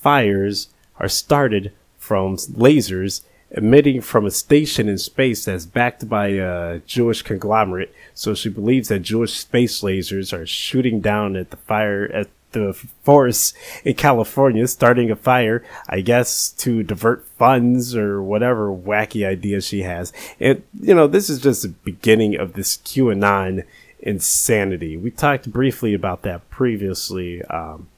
fires 0.00 0.68
are 0.98 1.08
started 1.08 1.72
from 1.98 2.36
lasers 2.36 3.22
emitting 3.52 4.00
from 4.00 4.24
a 4.24 4.30
station 4.30 4.88
in 4.88 4.96
space 4.98 5.44
that's 5.44 5.66
backed 5.66 6.08
by 6.08 6.28
a 6.28 6.78
Jewish 6.80 7.22
conglomerate. 7.22 7.94
So 8.14 8.34
she 8.34 8.48
believes 8.48 8.88
that 8.88 9.00
Jewish 9.00 9.34
space 9.34 9.82
lasers 9.82 10.32
are 10.32 10.46
shooting 10.46 11.00
down 11.00 11.36
at 11.36 11.50
the 11.50 11.58
fire 11.58 12.10
at 12.12 12.28
the 12.52 12.74
forest 13.02 13.56
in 13.84 13.94
California, 13.94 14.66
starting 14.66 15.10
a 15.10 15.16
fire, 15.16 15.64
I 15.88 16.00
guess, 16.00 16.50
to 16.58 16.82
divert 16.82 17.24
funds 17.38 17.96
or 17.96 18.22
whatever 18.22 18.68
wacky 18.68 19.26
idea 19.26 19.60
she 19.60 19.82
has. 19.82 20.12
And, 20.38 20.62
you 20.80 20.94
know, 20.94 21.06
this 21.06 21.30
is 21.30 21.40
just 21.40 21.62
the 21.62 21.68
beginning 21.68 22.36
of 22.36 22.52
this 22.52 22.76
QAnon 22.76 23.64
insanity. 24.02 24.96
We 24.96 25.10
talked 25.10 25.50
briefly 25.50 25.94
about 25.94 26.22
that 26.22 26.48
previously. 26.50 27.42
Um, 27.44 27.88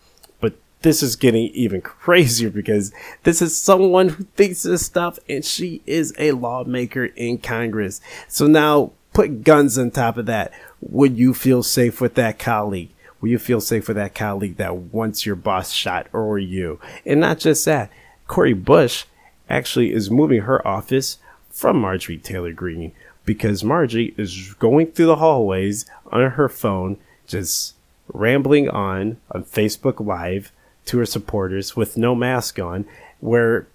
but 0.41 0.55
this 0.83 1.03
is 1.03 1.17
getting 1.17 1.49
even 1.49 1.81
crazier 1.83 2.51
because 2.51 2.93
this 3.25 3.43
is 3.43 3.57
someone 3.57 4.11
who 4.11 4.25
thinks 4.37 4.63
this 4.63 4.87
stuff 4.87 5.19
and 5.29 5.45
she 5.45 5.83
is 5.87 6.15
a 6.19 6.33
lawmaker 6.33 7.07
in 7.07 7.39
Congress. 7.39 8.01
So 8.29 8.47
now 8.47 8.93
put 9.13 9.43
guns 9.43 9.79
on 9.79 9.91
top 9.91 10.19
of 10.19 10.27
that. 10.27 10.53
Would 10.81 11.17
you 11.17 11.35
feel 11.35 11.63
safe 11.63 12.01
with 12.01 12.15
that 12.15 12.39
colleague? 12.39 12.91
Will 13.21 13.31
you 13.31 13.39
feel 13.39 13.63
safe 13.63 13.89
with 13.89 13.97
that 13.97 14.15
colleague 14.15 14.59
that 14.59 14.77
wants 14.77 15.25
your 15.25 15.37
boss 15.37 15.73
shot 15.73 16.09
or 16.13 16.39
you? 16.39 16.79
And 17.07 17.21
not 17.21 17.39
just 17.39 17.65
that, 17.65 17.91
Cori 18.27 18.53
Bush 18.53 19.05
actually 19.49 19.93
is 19.93 20.11
moving 20.11 20.43
her 20.43 20.67
office 20.67 21.19
from 21.51 21.81
Marjorie 21.81 22.19
Taylor 22.19 22.53
Greene 22.53 22.93
because 23.25 23.65
Marjorie 23.65 24.15
is 24.17 24.55
going 24.55 24.89
through 24.93 25.07
the 25.07 25.17
hallways 25.17 25.87
on 26.11 26.31
her 26.33 26.49
phone, 26.49 26.99
just 27.27 27.75
rambling 28.13 28.69
on 28.69 29.17
on 29.31 29.45
Facebook 29.45 30.05
Live 30.05 30.53
to 30.87 30.99
her 30.99 31.07
supporters 31.07 31.75
with 31.75 31.97
no 31.97 32.15
mask 32.15 32.59
on, 32.59 32.85
where 33.21 33.67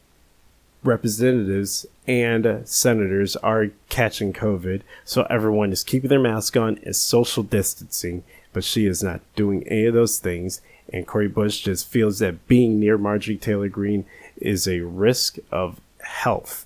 representatives 0.83 1.85
and 2.07 2.61
senators 2.65 3.35
are 3.37 3.67
catching 3.89 4.33
COVID. 4.33 4.81
So 5.03 5.23
everyone 5.29 5.71
is 5.71 5.83
keeping 5.83 6.09
their 6.09 6.19
mask 6.19 6.55
on, 6.55 6.77
is 6.77 6.97
social 6.97 7.43
distancing, 7.43 8.23
but 8.53 8.63
she 8.63 8.85
is 8.85 9.03
not 9.03 9.21
doing 9.35 9.67
any 9.67 9.85
of 9.85 9.93
those 9.93 10.19
things. 10.19 10.61
And 10.91 11.05
Cori 11.05 11.27
Bush 11.27 11.61
just 11.61 11.87
feels 11.87 12.19
that 12.19 12.47
being 12.47 12.79
near 12.79 12.97
Marjorie 12.97 13.37
Taylor 13.37 13.69
Greene 13.69 14.05
is 14.37 14.67
a 14.67 14.81
risk 14.81 15.37
of 15.51 15.79
health 16.01 16.65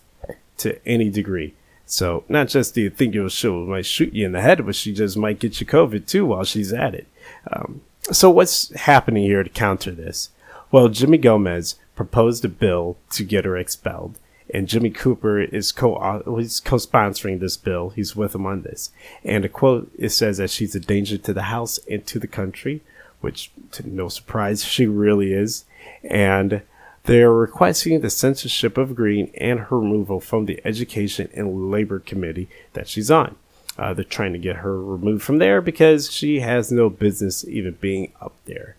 to 0.57 0.87
any 0.87 1.09
degree. 1.09 1.53
So 1.93 2.23
not 2.27 2.47
just 2.47 2.73
do 2.73 2.81
you 2.81 2.89
think 2.89 3.13
you'll 3.13 3.29
she 3.29 3.47
might 3.47 3.85
shoot 3.85 4.13
you 4.13 4.25
in 4.25 4.31
the 4.31 4.41
head, 4.41 4.65
but 4.65 4.73
she 4.73 4.91
just 4.91 5.15
might 5.15 5.38
get 5.38 5.62
you 5.62 5.67
COVID 5.67 6.07
too 6.07 6.25
while 6.25 6.43
she's 6.43 6.73
at 6.73 6.95
it. 6.95 7.05
Um, 7.51 7.81
so 8.12 8.31
what's 8.31 8.73
happening 8.73 9.25
here 9.25 9.43
to 9.43 9.50
counter 9.51 9.91
this? 9.91 10.29
Well, 10.71 10.89
Jimmy 10.89 11.19
Gomez 11.19 11.75
proposed 11.95 12.43
a 12.45 12.50
bill 12.50 12.97
to 13.12 13.23
get 13.23 13.45
her 13.45 13.55
expelled, 13.55 14.17
and 14.50 14.67
Jimmy 14.67 14.89
Cooper 14.89 15.39
is 15.39 15.71
co 15.71 15.93
uh, 15.97 16.38
he's 16.38 16.59
co-sponsoring 16.59 17.39
this 17.39 17.57
bill. 17.57 17.89
He's 17.89 18.15
with 18.15 18.33
him 18.33 18.47
on 18.47 18.63
this. 18.63 18.89
And 19.23 19.45
a 19.45 19.50
quote 19.50 19.91
it 19.95 20.09
says 20.09 20.38
that 20.38 20.50
she's 20.50 20.73
a 20.73 20.79
danger 20.79 21.19
to 21.19 21.31
the 21.31 21.43
House 21.43 21.79
and 21.88 22.03
to 22.07 22.17
the 22.17 22.27
country, 22.27 22.81
which 23.21 23.51
to 23.73 23.88
no 23.88 24.09
surprise 24.09 24.65
she 24.65 24.88
really 24.88 25.31
is. 25.31 25.65
And 26.03 26.63
they 27.03 27.22
are 27.22 27.33
requesting 27.33 28.00
the 28.00 28.10
censorship 28.10 28.77
of 28.77 28.95
Greene 28.95 29.31
and 29.38 29.60
her 29.60 29.79
removal 29.79 30.19
from 30.19 30.45
the 30.45 30.62
Education 30.65 31.29
and 31.33 31.69
Labor 31.69 32.00
Committee 32.00 32.48
that 32.74 32.88
she's 32.88 33.12
on. 33.12 33.36
Uh, 33.77 33.93
they're 33.93 34.03
trying 34.03 34.33
to 34.33 34.39
get 34.39 34.57
her 34.57 34.81
removed 34.81 35.24
from 35.24 35.39
there 35.39 35.62
because 35.62 36.12
she 36.12 36.39
has 36.39 36.72
no 36.72 36.89
business 36.89 37.45
even 37.48 37.74
being 37.81 38.13
up 38.22 38.33
there. 38.45 38.75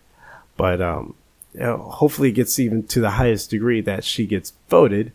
But 0.57 0.81
um, 0.81 1.15
uh, 1.59 1.77
hopefully 1.77 2.29
it 2.29 2.33
gets 2.33 2.57
even 2.57 2.83
to 2.87 2.99
the 2.99 3.11
highest 3.11 3.49
degree 3.49 3.81
that 3.81 4.03
she 4.03 4.25
gets 4.25 4.53
voted, 4.69 5.11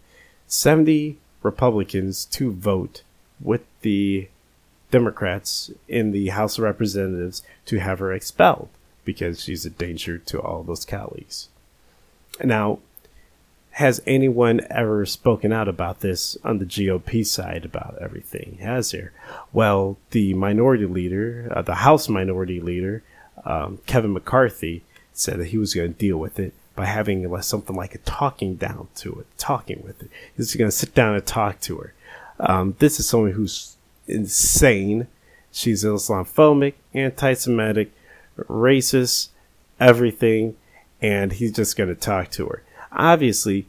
70 0.46 1.18
Republicans 1.42 2.24
to 2.26 2.52
vote 2.52 3.02
with 3.40 3.62
the 3.80 4.28
Democrats 4.90 5.70
in 5.88 6.12
the 6.12 6.28
House 6.28 6.58
of 6.58 6.64
Representatives 6.64 7.42
to 7.66 7.78
have 7.78 7.98
her 8.00 8.12
expelled 8.12 8.68
because 9.04 9.42
she's 9.42 9.64
a 9.64 9.70
danger 9.70 10.18
to 10.18 10.40
all 10.40 10.62
those 10.62 10.84
colleagues. 10.84 11.48
Now, 12.44 12.80
has 13.80 14.02
anyone 14.06 14.60
ever 14.68 15.06
spoken 15.06 15.54
out 15.54 15.66
about 15.66 16.00
this 16.00 16.36
on 16.44 16.58
the 16.58 16.66
GOP 16.66 17.26
side 17.26 17.64
about 17.64 17.96
everything? 17.98 18.58
Has 18.60 18.90
there? 18.90 19.10
Well, 19.54 19.96
the 20.10 20.34
minority 20.34 20.84
leader, 20.84 21.50
uh, 21.50 21.62
the 21.62 21.76
House 21.76 22.06
minority 22.06 22.60
leader, 22.60 23.02
um, 23.42 23.78
Kevin 23.86 24.12
McCarthy 24.12 24.84
said 25.14 25.38
that 25.38 25.46
he 25.46 25.56
was 25.56 25.72
going 25.72 25.94
to 25.94 25.98
deal 25.98 26.18
with 26.18 26.38
it 26.38 26.52
by 26.76 26.84
having 26.84 27.26
something 27.40 27.74
like 27.74 27.94
a 27.94 27.98
talking 27.98 28.56
down 28.56 28.88
to 28.96 29.18
it, 29.18 29.26
talking 29.38 29.82
with 29.82 30.02
it. 30.02 30.10
He's 30.36 30.54
going 30.54 30.70
to 30.70 30.76
sit 30.76 30.94
down 30.94 31.14
and 31.14 31.24
talk 31.24 31.58
to 31.60 31.78
her. 31.78 31.94
Um, 32.38 32.76
this 32.80 33.00
is 33.00 33.08
someone 33.08 33.32
who's 33.32 33.78
insane. 34.06 35.06
She's 35.52 35.84
Islamophobic, 35.84 36.74
anti-Semitic, 36.92 37.92
racist, 38.40 39.30
everything, 39.80 40.56
and 41.00 41.32
he's 41.32 41.52
just 41.52 41.78
going 41.78 41.88
to 41.88 41.94
talk 41.94 42.30
to 42.32 42.46
her. 42.48 42.62
Obviously, 42.92 43.66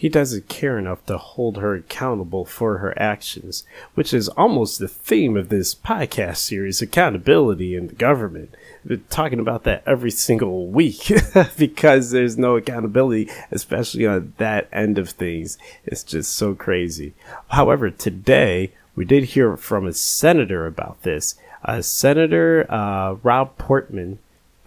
he 0.00 0.08
doesn't 0.08 0.48
care 0.48 0.78
enough 0.78 1.04
to 1.04 1.18
hold 1.18 1.58
her 1.58 1.74
accountable 1.74 2.46
for 2.46 2.78
her 2.78 2.98
actions, 2.98 3.64
which 3.92 4.14
is 4.14 4.30
almost 4.30 4.78
the 4.78 4.88
theme 4.88 5.36
of 5.36 5.50
this 5.50 5.74
podcast 5.74 6.38
series 6.38 6.80
accountability 6.80 7.74
in 7.74 7.88
the 7.88 7.94
government. 7.94 8.54
We're 8.82 8.96
talking 9.10 9.40
about 9.40 9.64
that 9.64 9.82
every 9.86 10.10
single 10.10 10.68
week 10.68 11.12
because 11.58 12.12
there's 12.12 12.38
no 12.38 12.56
accountability, 12.56 13.28
especially 13.50 14.06
on 14.06 14.32
that 14.38 14.70
end 14.72 14.96
of 14.96 15.10
things. 15.10 15.58
It's 15.84 16.02
just 16.02 16.32
so 16.32 16.54
crazy. 16.54 17.12
However, 17.48 17.90
today 17.90 18.72
we 18.94 19.04
did 19.04 19.24
hear 19.24 19.54
from 19.58 19.86
a 19.86 19.92
senator 19.92 20.66
about 20.66 21.02
this. 21.02 21.34
Uh, 21.62 21.82
senator 21.82 22.64
uh, 22.72 23.16
Rob 23.22 23.58
Portman 23.58 24.18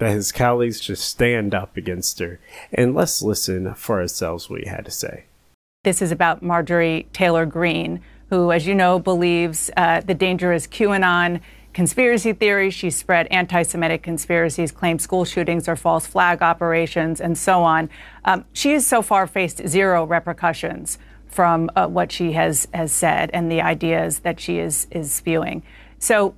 that 0.03 0.11
his 0.11 0.31
colleagues 0.31 0.79
just 0.79 1.07
stand 1.07 1.55
up 1.55 1.77
against 1.77 2.19
her. 2.19 2.39
And 2.73 2.93
let's 2.93 3.21
listen 3.21 3.73
for 3.73 4.01
ourselves 4.01 4.49
what 4.49 4.61
he 4.61 4.67
had 4.67 4.85
to 4.85 4.91
say. 4.91 5.25
This 5.83 6.01
is 6.01 6.11
about 6.11 6.43
Marjorie 6.43 7.07
Taylor 7.13 7.45
Greene, 7.45 8.01
who, 8.29 8.51
as 8.51 8.67
you 8.67 8.75
know, 8.75 8.99
believes 8.99 9.69
uh, 9.77 10.01
the 10.01 10.13
dangerous 10.13 10.67
QAnon 10.67 11.39
conspiracy 11.73 12.33
theories. 12.33 12.73
She 12.73 12.89
spread 12.89 13.27
anti 13.27 13.63
Semitic 13.63 14.03
conspiracies, 14.03 14.71
claimed 14.71 15.01
school 15.01 15.25
shootings 15.25 15.67
are 15.67 15.75
false 15.75 16.05
flag 16.05 16.41
operations, 16.41 17.21
and 17.21 17.37
so 17.37 17.63
on. 17.63 17.89
Um, 18.25 18.45
she 18.53 18.73
has 18.73 18.85
so 18.85 19.01
far 19.01 19.25
faced 19.25 19.67
zero 19.67 20.05
repercussions 20.05 20.97
from 21.27 21.69
uh, 21.75 21.87
what 21.87 22.11
she 22.11 22.33
has, 22.33 22.67
has 22.73 22.91
said 22.91 23.29
and 23.33 23.51
the 23.51 23.61
ideas 23.61 24.19
that 24.19 24.39
she 24.39 24.59
is, 24.59 24.87
is 24.91 25.11
spewing. 25.11 25.63
So 25.97 26.35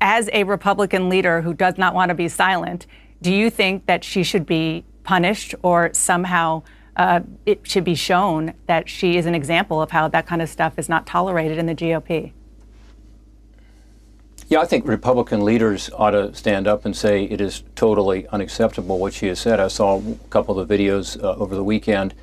as 0.00 0.30
a 0.32 0.44
Republican 0.44 1.08
leader 1.08 1.42
who 1.42 1.54
does 1.54 1.76
not 1.78 1.94
want 1.94 2.08
to 2.08 2.14
be 2.14 2.28
silent, 2.28 2.86
do 3.22 3.32
you 3.32 3.50
think 3.50 3.86
that 3.86 4.02
she 4.02 4.22
should 4.22 4.46
be 4.46 4.84
punished 5.04 5.54
or 5.62 5.90
somehow 5.92 6.62
uh, 6.96 7.20
it 7.46 7.60
should 7.66 7.84
be 7.84 7.94
shown 7.94 8.52
that 8.66 8.88
she 8.88 9.16
is 9.16 9.26
an 9.26 9.34
example 9.34 9.80
of 9.80 9.90
how 9.90 10.08
that 10.08 10.26
kind 10.26 10.42
of 10.42 10.48
stuff 10.48 10.78
is 10.78 10.88
not 10.88 11.06
tolerated 11.06 11.58
in 11.58 11.66
the 11.66 11.74
GOP? 11.74 12.32
Yeah, 14.48 14.60
I 14.60 14.66
think 14.66 14.86
Republican 14.86 15.44
leaders 15.44 15.90
ought 15.94 16.10
to 16.10 16.34
stand 16.34 16.66
up 16.66 16.84
and 16.84 16.96
say 16.96 17.24
it 17.24 17.40
is 17.40 17.62
totally 17.76 18.26
unacceptable 18.28 18.98
what 18.98 19.14
she 19.14 19.28
has 19.28 19.38
said. 19.38 19.60
I 19.60 19.68
saw 19.68 20.00
a 20.00 20.14
couple 20.28 20.58
of 20.58 20.66
the 20.66 20.76
videos 20.76 21.22
uh, 21.22 21.36
over 21.36 21.54
the 21.54 21.62
weekend, 21.62 22.14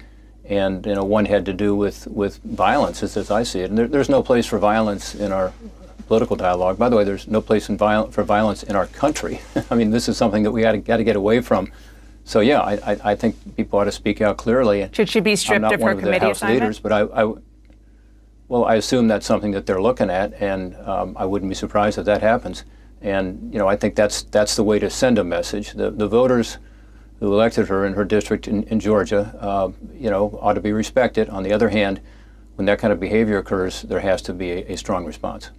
and 0.43 0.85
you 0.85 0.95
know 0.95 1.05
one 1.05 1.25
had 1.25 1.45
to 1.45 1.53
do 1.53 1.73
with 1.73 2.05
with 2.07 2.39
violence, 2.43 3.01
as, 3.01 3.15
as 3.15 3.31
I 3.31 3.43
see 3.43 3.61
it. 3.61 3.69
And 3.69 3.77
there, 3.77 3.87
there's 3.87 4.09
no 4.09 4.21
place 4.21 4.45
for 4.45 4.59
violence 4.59 5.15
in 5.15 5.31
our 5.31 5.53
political 6.07 6.35
dialogue. 6.35 6.77
By 6.77 6.89
the 6.89 6.95
way, 6.95 7.03
there's 7.03 7.27
no 7.27 7.41
place 7.41 7.67
viol- 7.67 8.11
for 8.11 8.23
violence 8.23 8.63
in 8.63 8.75
our 8.75 8.87
country. 8.87 9.41
I 9.69 9.75
mean, 9.75 9.91
this 9.91 10.07
is 10.09 10.17
something 10.17 10.43
that 10.43 10.51
we 10.51 10.61
got 10.61 10.71
to 10.71 11.03
get 11.03 11.15
away 11.15 11.41
from. 11.41 11.71
So 12.23 12.39
yeah, 12.41 12.59
I, 12.59 12.73
I, 12.73 12.99
I, 13.11 13.15
think 13.15 13.55
people 13.55 13.79
ought 13.79 13.85
to 13.85 13.91
speak 13.91 14.19
out 14.19 14.35
clearly. 14.35 14.89
Should 14.91 15.07
she 15.07 15.21
be 15.21 15.37
stripped 15.37 15.63
of 15.63 15.81
her 15.81 15.91
of 15.91 15.99
committee 15.99 16.25
House 16.25 16.37
assignment? 16.37 16.61
leaders, 16.61 16.79
but 16.79 16.91
I, 16.91 17.01
I, 17.03 17.33
well, 18.49 18.65
I 18.65 18.75
assume 18.75 19.07
that's 19.07 19.25
something 19.25 19.51
that 19.51 19.65
they're 19.65 19.81
looking 19.81 20.09
at, 20.09 20.33
and 20.41 20.75
um, 20.85 21.15
I 21.17 21.25
wouldn't 21.25 21.47
be 21.47 21.55
surprised 21.55 21.97
if 21.97 22.03
that 22.05 22.21
happens. 22.21 22.65
And 23.01 23.53
you 23.53 23.59
know, 23.59 23.67
I 23.67 23.77
think 23.77 23.95
that's 23.95 24.23
that's 24.23 24.57
the 24.57 24.63
way 24.63 24.77
to 24.77 24.89
send 24.89 25.17
a 25.17 25.23
message. 25.23 25.71
The 25.71 25.89
the 25.89 26.07
voters 26.07 26.57
who 27.21 27.33
elected 27.33 27.69
her 27.69 27.85
in 27.85 27.93
her 27.93 28.03
district 28.03 28.45
in, 28.45 28.63
in 28.63 28.81
Georgia, 28.81 29.33
uh, 29.39 29.71
you 29.93 30.09
know, 30.09 30.37
ought 30.41 30.53
to 30.53 30.61
be 30.61 30.73
respected. 30.73 31.29
On 31.29 31.43
the 31.43 31.53
other 31.53 31.69
hand, 31.69 32.01
when 32.55 32.65
that 32.65 32.77
kind 32.77 32.91
of 32.91 32.99
behavior 32.99 33.37
occurs, 33.37 33.83
there 33.83 34.01
has 34.01 34.21
to 34.23 34.33
be 34.33 34.51
a, 34.51 34.73
a 34.73 34.75
strong 34.75 35.05
response 35.05 35.49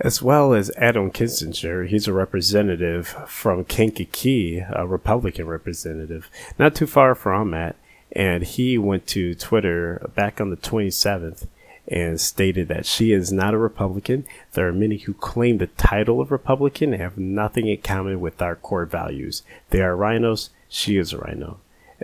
as 0.00 0.22
well 0.22 0.54
as 0.54 0.70
Adam 0.76 1.10
Kinzinger. 1.10 1.86
He's 1.86 2.08
a 2.08 2.12
representative 2.12 3.08
from 3.26 3.64
Kankakee, 3.64 4.64
a 4.70 4.86
Republican 4.86 5.46
representative, 5.46 6.30
not 6.58 6.74
too 6.74 6.86
far 6.86 7.14
from 7.14 7.50
Matt. 7.50 7.76
And 8.12 8.42
he 8.42 8.76
went 8.76 9.06
to 9.08 9.34
Twitter 9.34 10.10
back 10.14 10.40
on 10.40 10.50
the 10.50 10.56
27th 10.56 11.46
and 11.86 12.20
stated 12.20 12.68
that 12.68 12.86
she 12.86 13.12
is 13.12 13.32
not 13.32 13.54
a 13.54 13.58
Republican. 13.58 14.24
There 14.52 14.66
are 14.66 14.72
many 14.72 14.98
who 14.98 15.12
claim 15.12 15.58
the 15.58 15.66
title 15.68 16.20
of 16.20 16.32
Republican 16.32 16.92
and 16.92 17.02
have 17.02 17.18
nothing 17.18 17.68
in 17.68 17.82
common 17.82 18.20
with 18.20 18.40
our 18.40 18.56
core 18.56 18.86
values. 18.86 19.42
They 19.68 19.80
are 19.80 19.96
RINOs. 19.96 20.48
She 20.68 20.96
is 20.96 21.12
a 21.12 21.18
RINO. 21.18 21.58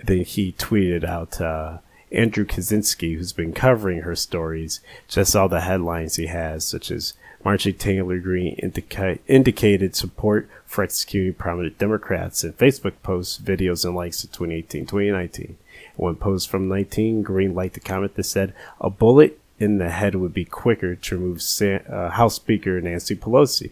Then 0.04 0.24
he 0.24 0.52
tweeted 0.52 1.04
out, 1.04 1.40
uh, 1.40 1.78
Andrew 2.12 2.44
Kaczynski, 2.44 3.16
who's 3.16 3.32
been 3.32 3.52
covering 3.52 4.02
her 4.02 4.14
stories, 4.14 4.80
just 5.08 5.34
all 5.34 5.48
the 5.48 5.62
headlines 5.62 6.16
he 6.16 6.26
has, 6.26 6.64
such 6.64 6.90
as 6.90 7.14
Marjorie 7.46 7.74
Taylor 7.74 8.18
Greene 8.18 8.56
indica- 8.58 9.20
indicated 9.28 9.94
support 9.94 10.50
for 10.64 10.82
executing 10.82 11.32
prominent 11.32 11.78
Democrats 11.78 12.42
in 12.42 12.52
Facebook 12.54 12.94
posts, 13.04 13.38
videos, 13.38 13.84
and 13.84 13.94
likes 13.94 14.24
in 14.24 14.30
2018 14.30 14.84
2019. 14.84 15.56
One 15.94 16.16
post 16.16 16.50
from 16.50 16.66
19, 16.66 17.22
Greene 17.22 17.54
liked 17.54 17.76
a 17.76 17.80
comment 17.80 18.16
that 18.16 18.24
said, 18.24 18.52
A 18.80 18.90
bullet 18.90 19.38
in 19.60 19.78
the 19.78 19.90
head 19.90 20.16
would 20.16 20.34
be 20.34 20.44
quicker 20.44 20.96
to 20.96 21.16
remove 21.16 21.40
uh, 21.88 22.10
House 22.10 22.34
Speaker 22.34 22.80
Nancy 22.80 23.14
Pelosi. 23.14 23.70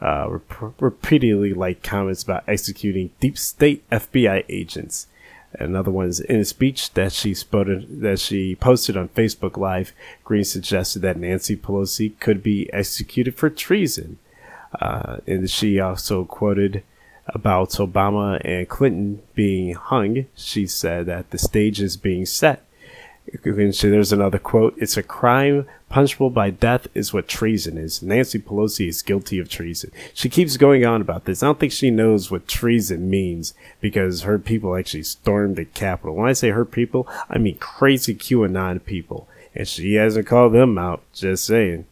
Uh, 0.00 0.28
rep- 0.30 0.80
repeatedly 0.80 1.52
liked 1.52 1.82
comments 1.82 2.22
about 2.22 2.44
executing 2.48 3.10
deep 3.20 3.36
state 3.36 3.86
FBI 3.90 4.46
agents 4.48 5.06
Another 5.58 5.90
one 5.90 6.08
is 6.08 6.20
in 6.20 6.40
a 6.40 6.44
speech 6.44 6.92
that 6.94 7.12
she 7.12 7.34
spotted, 7.34 8.00
that 8.00 8.18
she 8.18 8.54
posted 8.54 8.96
on 8.96 9.08
Facebook 9.08 9.56
Live. 9.56 9.92
Greene 10.24 10.44
suggested 10.44 11.00
that 11.00 11.16
Nancy 11.16 11.56
Pelosi 11.56 12.18
could 12.20 12.42
be 12.42 12.72
executed 12.72 13.34
for 13.36 13.50
treason, 13.50 14.18
uh, 14.80 15.18
and 15.26 15.48
she 15.50 15.80
also 15.80 16.24
quoted 16.24 16.82
about 17.28 17.70
Obama 17.70 18.40
and 18.44 18.68
Clinton 18.68 19.22
being 19.34 19.74
hung. 19.74 20.26
She 20.34 20.66
said 20.66 21.06
that 21.06 21.30
the 21.30 21.38
stage 21.38 21.80
is 21.80 21.96
being 21.96 22.26
set 22.26 22.62
there's 23.42 24.12
another 24.12 24.38
quote. 24.38 24.74
It's 24.78 24.96
a 24.96 25.02
crime 25.02 25.66
punishable 25.88 26.30
by 26.30 26.50
death 26.50 26.88
is 26.94 27.12
what 27.12 27.28
treason 27.28 27.78
is. 27.78 28.02
Nancy 28.02 28.38
Pelosi 28.38 28.88
is 28.88 29.02
guilty 29.02 29.38
of 29.38 29.48
treason. 29.48 29.92
She 30.12 30.28
keeps 30.28 30.56
going 30.56 30.84
on 30.84 31.00
about 31.00 31.24
this. 31.24 31.42
I 31.42 31.46
don't 31.46 31.60
think 31.60 31.72
she 31.72 31.90
knows 31.90 32.30
what 32.30 32.48
treason 32.48 33.08
means 33.08 33.54
because 33.80 34.22
her 34.22 34.38
people 34.38 34.76
actually 34.76 35.04
stormed 35.04 35.56
the 35.56 35.64
Capitol. 35.64 36.16
When 36.16 36.28
I 36.28 36.32
say 36.32 36.50
her 36.50 36.64
people, 36.64 37.08
I 37.30 37.38
mean 37.38 37.58
crazy 37.58 38.14
QAnon 38.14 38.84
people. 38.84 39.28
And 39.54 39.66
she 39.66 39.94
hasn't 39.94 40.26
called 40.26 40.52
them 40.52 40.76
out. 40.76 41.02
Just 41.12 41.44
saying. 41.44 41.86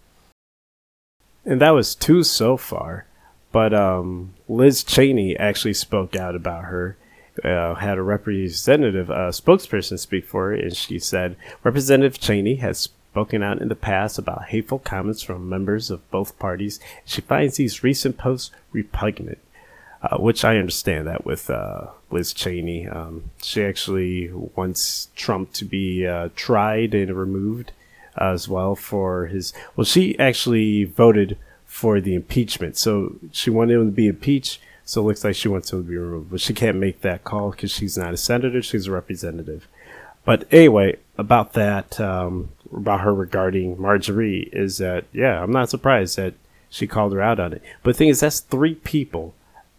And 1.44 1.60
that 1.60 1.70
was 1.70 1.94
two 1.94 2.22
so 2.22 2.56
far. 2.56 3.06
But 3.52 3.72
um, 3.72 4.34
Liz 4.48 4.82
Cheney 4.82 5.36
actually 5.36 5.74
spoke 5.74 6.16
out 6.16 6.34
about 6.34 6.64
her 6.64 6.96
uh, 7.42 7.74
had 7.74 7.98
a 7.98 8.02
representative 8.02 9.10
uh, 9.10 9.30
spokesperson 9.30 9.98
speak 9.98 10.26
for 10.26 10.50
her, 10.50 10.54
and 10.54 10.76
she 10.76 10.98
said 10.98 11.36
Representative 11.62 12.20
Cheney 12.20 12.56
has 12.56 12.88
spoken 13.14 13.44
out 13.44 13.62
in 13.62 13.68
the 13.68 13.76
past 13.76 14.18
about 14.18 14.46
hateful 14.46 14.80
comments 14.80 15.22
from 15.22 15.48
members 15.48 15.88
of 15.88 16.10
both 16.10 16.36
parties. 16.36 16.80
She 17.04 17.20
finds 17.20 17.56
these 17.56 17.84
recent 17.84 18.18
posts 18.18 18.50
repugnant, 18.72 19.38
uh, 20.02 20.16
which 20.18 20.44
I 20.44 20.56
understand 20.56 21.06
that 21.06 21.24
with 21.24 21.48
uh, 21.48 21.86
Liz 22.10 22.32
Cheney. 22.32 22.88
Um, 22.88 23.30
she 23.40 23.62
actually 23.62 24.32
wants 24.32 25.10
Trump 25.14 25.52
to 25.52 25.64
be 25.64 26.04
uh, 26.04 26.30
tried 26.34 26.92
and 26.92 27.16
removed 27.16 27.70
as 28.16 28.48
well 28.48 28.74
for 28.74 29.26
his. 29.26 29.52
Well, 29.76 29.84
she 29.84 30.18
actually 30.18 30.82
voted 30.82 31.38
for 31.66 32.00
the 32.00 32.16
impeachment, 32.16 32.76
so 32.76 33.14
she 33.30 33.48
wanted 33.48 33.74
him 33.74 33.86
to 33.86 33.92
be 33.92 34.08
impeached 34.08 34.60
so 34.84 35.00
it 35.00 35.04
looks 35.04 35.24
like 35.24 35.36
she 35.36 35.48
wants 35.48 35.72
him 35.72 35.84
to 35.84 35.88
be 35.88 35.96
removed, 35.96 36.30
but 36.30 36.40
she 36.40 36.52
can't 36.52 36.76
make 36.76 37.00
that 37.02 37.22
call 37.22 37.52
because 37.52 37.70
she's 37.70 37.96
not 37.96 38.12
a 38.12 38.16
senator; 38.16 38.60
she's 38.60 38.88
a 38.88 38.90
representative. 38.92 39.68
But 40.24 40.46
anyway, 40.50 40.96
about 41.16 41.52
that, 41.54 42.00
um, 42.00 42.50
about 42.74 43.00
her 43.00 43.14
regarding 43.14 43.80
Marjorie 43.80 44.48
is 44.52 44.78
that 44.78 45.04
yeah, 45.12 45.42
I'm 45.42 45.52
not 45.52 45.70
surprised 45.70 46.16
that 46.16 46.34
she 46.68 46.86
called 46.86 47.12
her 47.12 47.22
out 47.22 47.38
on 47.38 47.52
it. 47.52 47.62
But 47.82 47.94
the 47.94 47.98
thing 47.98 48.08
is, 48.08 48.20
that's 48.20 48.40
three 48.40 48.74
people 48.74 49.34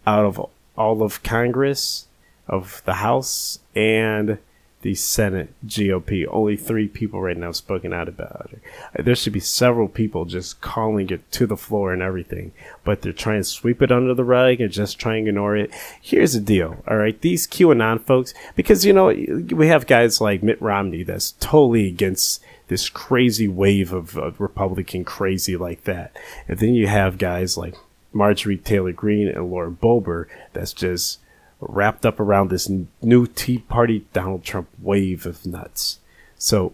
out 0.06 0.24
of 0.24 0.40
all 0.76 1.02
of 1.02 1.22
Congress, 1.22 2.06
of 2.48 2.82
the 2.84 2.94
House, 2.94 3.58
and 3.74 4.38
the 4.82 4.94
Senate 4.94 5.52
GOP. 5.66 6.26
Only 6.30 6.56
three 6.56 6.86
people 6.86 7.20
right 7.20 7.36
now 7.36 7.46
have 7.46 7.56
spoken 7.56 7.92
out 7.92 8.08
about 8.08 8.50
it. 8.52 9.04
There 9.04 9.16
should 9.16 9.32
be 9.32 9.40
several 9.40 9.88
people 9.88 10.26
just 10.26 10.60
calling 10.60 11.10
it 11.10 11.30
to 11.32 11.46
the 11.46 11.56
floor 11.56 11.92
and 11.92 12.02
everything, 12.02 12.52
but 12.84 13.02
they're 13.02 13.12
trying 13.12 13.40
to 13.40 13.44
sweep 13.44 13.82
it 13.82 13.90
under 13.90 14.14
the 14.14 14.24
rug 14.24 14.60
and 14.60 14.70
just 14.70 14.98
trying 14.98 15.24
to 15.24 15.30
ignore 15.30 15.56
it. 15.56 15.72
Here's 16.00 16.34
the 16.34 16.40
deal, 16.40 16.84
all 16.86 16.98
right? 16.98 17.20
These 17.20 17.48
QAnon 17.48 18.00
folks, 18.02 18.32
because 18.54 18.84
you 18.84 18.92
know 18.92 19.06
we 19.06 19.66
have 19.66 19.86
guys 19.86 20.20
like 20.20 20.42
Mitt 20.42 20.62
Romney 20.62 21.02
that's 21.02 21.32
totally 21.40 21.88
against 21.88 22.42
this 22.68 22.88
crazy 22.88 23.48
wave 23.48 23.92
of, 23.92 24.16
of 24.16 24.40
Republican 24.40 25.04
crazy 25.04 25.56
like 25.56 25.84
that, 25.84 26.16
and 26.48 26.58
then 26.58 26.74
you 26.74 26.86
have 26.86 27.18
guys 27.18 27.56
like 27.56 27.74
Marjorie 28.12 28.56
Taylor 28.56 28.92
Greene 28.92 29.28
and 29.28 29.50
Laura 29.50 29.70
Boebert 29.70 30.26
that's 30.52 30.72
just 30.72 31.20
wrapped 31.60 32.04
up 32.04 32.20
around 32.20 32.50
this 32.50 32.70
new 33.02 33.26
Tea 33.26 33.58
Party 33.58 34.06
Donald 34.12 34.44
Trump 34.44 34.68
wave 34.80 35.26
of 35.26 35.46
nuts. 35.46 35.98
So 36.38 36.72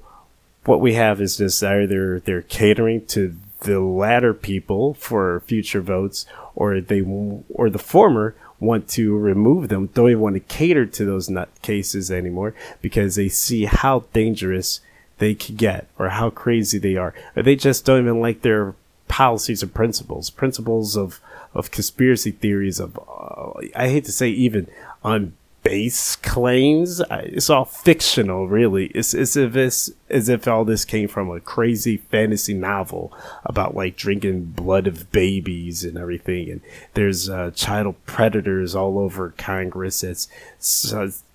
what 0.65 0.81
we 0.81 0.95
have 0.95 1.21
is 1.21 1.37
just 1.37 1.63
either 1.63 2.21
they're 2.21 2.43
catering 2.43 3.07
to 3.07 3.37
the 3.61 3.81
latter 3.81 4.35
people 4.35 4.95
for 4.95 5.41
future 5.47 5.81
votes, 5.81 6.27
or 6.55 6.81
they 6.81 7.01
or 7.49 7.71
the 7.71 7.79
former 7.79 8.35
want 8.59 8.89
to 8.89 9.17
remove 9.17 9.69
them. 9.69 9.87
Don't 9.89 10.11
even 10.11 10.21
want 10.21 10.35
to 10.35 10.41
cater 10.41 10.87
to 10.87 11.05
those 11.05 11.29
nut 11.29 11.51
cases 11.63 12.11
anymore 12.11 12.55
because 12.81 13.15
they 13.17 13.29
see 13.29 13.65
how 13.65 14.05
dangerous 14.13 14.81
they 15.19 15.35
could 15.35 15.57
get 15.57 15.89
or 15.99 16.11
how 16.11 16.31
crazy 16.31 16.79
they 16.79 16.97
are. 16.97 17.15
Or 17.37 17.43
they 17.43 17.57
just 17.57 17.85
don't 17.85 18.03
even 18.03 18.21
like 18.21 18.43
their 18.43 18.75
policies 19.09 19.63
and 19.63 19.73
principles, 19.73 20.31
principles 20.31 20.97
of 20.97 21.21
of 21.55 21.71
conspiracy 21.71 22.31
theories 22.31 22.81
of 22.81 22.99
uh, 22.99 23.53
I 23.77 23.89
hate 23.89 24.05
to 24.07 24.13
say 24.13 24.29
even 24.29 24.69
on 25.05 25.35
base 25.63 26.17
claims. 26.17 27.01
It's 27.11 27.51
all 27.51 27.65
fictional, 27.65 28.49
really. 28.49 28.87
It's 28.87 29.15
as 29.15 29.37
if 29.37 29.57
it's 29.57 29.91
as 30.09 30.29
if 30.29 30.49
all 30.49 30.65
this 30.65 30.85
came 30.85 31.09
from 31.09 31.31
a 31.31 31.41
crazy 31.41 31.99
fantasy 31.99 32.55
novel 32.55 33.13
about 33.45 33.75
like 33.75 33.97
drinking 33.97 34.45
blood 34.47 34.87
of 34.87 35.11
babies 35.13 35.85
and 35.85 35.97
everything. 35.97 36.51
And 36.51 36.61
there's 36.95 37.29
uh, 37.29 37.51
child 37.55 37.97
predators 38.07 38.75
all 38.75 38.99
over 38.99 39.35
Congress 39.37 40.01
that's 40.01 40.29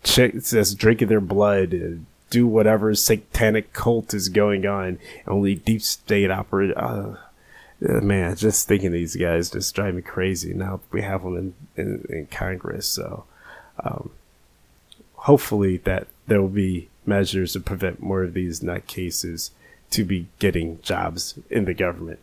that's 0.04 0.74
drinking 0.74 1.08
their 1.08 1.22
blood. 1.22 1.74
And, 1.74 2.06
do 2.30 2.48
whatever 2.48 2.94
satanic 2.96 3.74
cult 3.74 4.14
is 4.14 4.30
going 4.30 4.66
on. 4.66 5.00
Only 5.28 5.56
deep 5.56 5.82
state 5.82 6.32
operate. 6.32 6.76
Uh, 6.76 7.16
uh, 7.88 8.02
man, 8.02 8.36
just 8.36 8.68
thinking 8.68 8.92
these 8.92 9.16
guys 9.16 9.52
just 9.52 9.74
drive 9.76 9.96
me 9.96 10.02
crazy. 10.02 10.54
Now 10.54 10.82
we 10.92 11.02
have 11.02 11.24
them 11.24 11.38
in, 11.38 11.54
in, 11.76 12.06
in 12.10 12.28
Congress, 12.28 12.88
so 12.88 13.26
um, 13.84 14.10
hopefully 15.14 15.78
that 15.78 16.08
there 16.26 16.42
will 16.42 16.50
be 16.50 16.90
measures 17.06 17.54
to 17.54 17.60
prevent 17.60 18.02
more 18.02 18.24
of 18.24 18.34
these 18.34 18.64
nut 18.64 18.88
cases 18.88 19.52
to 19.92 20.04
be 20.04 20.28
getting 20.40 20.82
jobs 20.82 21.40
in 21.50 21.66
the 21.66 21.74
government. 21.74 22.20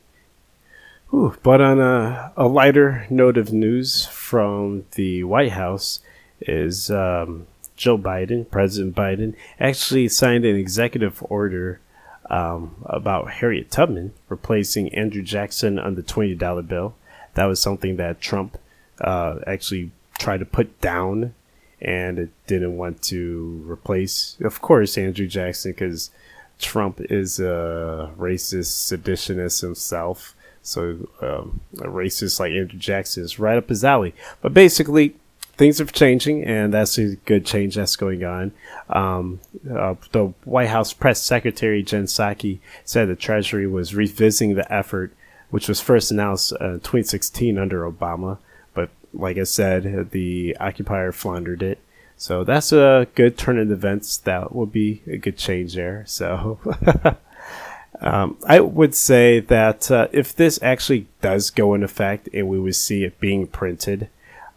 Whew. 1.10 1.36
But 1.42 1.60
on 1.60 1.80
a, 1.80 2.32
a, 2.36 2.46
lighter 2.48 3.06
note 3.08 3.38
of 3.38 3.52
news 3.52 4.06
from 4.06 4.84
the 4.96 5.24
White 5.24 5.52
House 5.52 6.00
is 6.40 6.90
um, 6.90 7.46
Joe 7.76 7.98
Biden, 7.98 8.50
President 8.50 8.94
Biden, 8.94 9.34
actually 9.58 10.08
signed 10.08 10.44
an 10.44 10.56
executive 10.56 11.22
order 11.28 11.80
um, 12.30 12.76
about 12.86 13.32
Harriet 13.32 13.70
Tubman 13.70 14.12
replacing 14.28 14.94
Andrew 14.94 15.22
Jackson 15.22 15.78
on 15.78 15.94
the 15.94 16.02
$20 16.02 16.68
bill. 16.68 16.94
That 17.34 17.46
was 17.46 17.60
something 17.60 17.96
that 17.96 18.20
Trump 18.20 18.58
uh, 19.00 19.40
actually 19.46 19.90
tried 20.18 20.38
to 20.38 20.46
put 20.46 20.80
down 20.80 21.34
and 21.80 22.18
it 22.18 22.30
didn't 22.46 22.76
want 22.76 23.02
to 23.02 23.62
replace, 23.66 24.36
of 24.40 24.62
course, 24.62 24.96
Andrew 24.96 25.26
Jackson 25.26 25.72
because 25.72 26.10
Trump 26.58 27.00
is 27.10 27.38
a 27.38 28.10
racist 28.18 28.90
seditionist 28.90 29.60
himself. 29.60 30.34
So 30.62 31.08
um, 31.20 31.60
a 31.78 31.88
racist 31.88 32.40
like 32.40 32.52
Andrew 32.52 32.78
Jackson 32.78 33.22
is 33.22 33.38
right 33.38 33.58
up 33.58 33.68
his 33.68 33.84
alley. 33.84 34.14
But 34.40 34.54
basically, 34.54 35.14
things 35.56 35.80
are 35.80 35.86
changing, 35.86 36.44
and 36.44 36.72
that's 36.72 36.98
a 36.98 37.16
good 37.16 37.44
change 37.44 37.76
that's 37.76 37.96
going 37.96 38.24
on. 38.24 38.52
Um, 38.88 39.40
uh, 39.70 39.94
the 40.12 40.32
White 40.44 40.68
House 40.68 40.92
press 40.92 41.22
secretary 41.22 41.82
Jen 41.82 42.04
Psaki 42.04 42.58
said 42.84 43.08
the 43.08 43.16
Treasury 43.16 43.66
was 43.66 43.94
revisiting 43.94 44.54
the 44.54 44.70
effort, 44.72 45.12
which 45.50 45.68
was 45.68 45.80
first 45.80 46.10
announced 46.10 46.52
in 46.52 46.66
uh, 46.66 46.72
2016 46.74 47.58
under 47.58 47.90
Obama 47.90 48.38
But 48.74 48.90
like 49.12 49.38
I 49.38 49.44
said, 49.44 50.10
the 50.10 50.56
occupier 50.58 51.12
floundered 51.12 51.62
it. 51.62 51.78
So 52.16 52.44
that's 52.44 52.72
a 52.72 53.08
good 53.14 53.36
turn 53.36 53.58
in 53.58 53.72
events. 53.72 54.18
That 54.18 54.54
would 54.54 54.72
be 54.72 55.02
a 55.06 55.16
good 55.16 55.36
change 55.36 55.74
there. 55.74 56.04
So 56.06 56.58
um, 58.00 58.38
I 58.46 58.60
would 58.60 58.94
say 58.94 59.40
that 59.40 59.90
uh, 59.90 60.08
if 60.12 60.34
this 60.34 60.58
actually 60.62 61.06
does 61.20 61.50
go 61.50 61.74
in 61.74 61.82
effect 61.82 62.28
and 62.32 62.48
we 62.48 62.58
would 62.58 62.76
see 62.76 63.04
it 63.04 63.20
being 63.20 63.46
printed, 63.46 64.08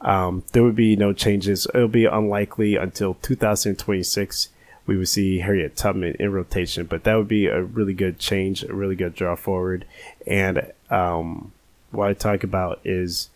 um, 0.02 0.44
there 0.52 0.64
would 0.64 0.76
be 0.76 0.96
no 0.96 1.14
changes. 1.14 1.68
It'll 1.74 1.88
be 1.88 2.06
unlikely 2.06 2.76
until 2.76 3.16
2026 3.16 4.50
we 4.88 4.98
would 4.98 5.10
see 5.10 5.40
Harriet 5.40 5.76
Tubman 5.76 6.16
in 6.18 6.32
rotation, 6.32 6.86
but 6.86 7.04
that 7.04 7.16
would 7.16 7.28
be 7.28 7.48
a 7.48 7.62
really 7.62 7.94
good 7.94 8.18
change, 8.18 8.64
a 8.64 8.74
really 8.74 8.96
good 8.96 9.14
draw 9.14 9.36
forward. 9.36 9.86
And 10.26 10.72
um, 10.90 11.52
what 11.92 12.08
I 12.08 12.14
talk 12.14 12.44
about 12.44 12.80
is 12.86 13.30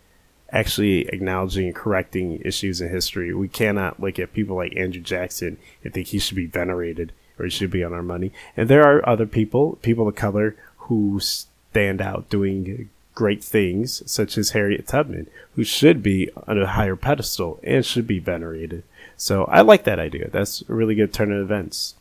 actually 0.50 1.06
acknowledging 1.08 1.66
and 1.66 1.74
correcting 1.74 2.40
issues 2.42 2.80
in 2.80 2.88
history. 2.88 3.34
We 3.34 3.48
cannot 3.48 4.00
look 4.00 4.18
at 4.18 4.32
people 4.32 4.56
like 4.56 4.76
Andrew 4.76 5.02
Jackson 5.02 5.58
and 5.84 5.92
think 5.92 6.08
he 6.08 6.18
should 6.18 6.36
be 6.36 6.46
venerated 6.46 7.12
or 7.38 7.44
he 7.44 7.50
should 7.50 7.70
be 7.70 7.84
on 7.84 7.92
our 7.92 8.02
money. 8.02 8.32
And 8.56 8.68
there 8.68 8.84
are 8.84 9.06
other 9.06 9.26
people, 9.26 9.78
people 9.82 10.08
of 10.08 10.16
color, 10.16 10.56
who 10.78 11.20
stand 11.20 12.00
out 12.00 12.30
doing 12.30 12.90
great 13.14 13.42
things, 13.44 14.02
such 14.10 14.38
as 14.38 14.50
Harriet 14.50 14.86
Tubman, 14.86 15.28
who 15.54 15.64
should 15.64 16.02
be 16.02 16.30
on 16.46 16.60
a 16.60 16.66
higher 16.66 16.96
pedestal 16.96 17.60
and 17.62 17.84
should 17.84 18.06
be 18.06 18.18
venerated. 18.18 18.82
So 19.16 19.44
I 19.44 19.60
like 19.60 19.84
that 19.84 19.98
idea. 19.98 20.28
That's 20.30 20.62
a 20.68 20.74
really 20.74 20.94
good 20.94 21.12
turn 21.12 21.32
of 21.32 21.40
events. 21.40 21.94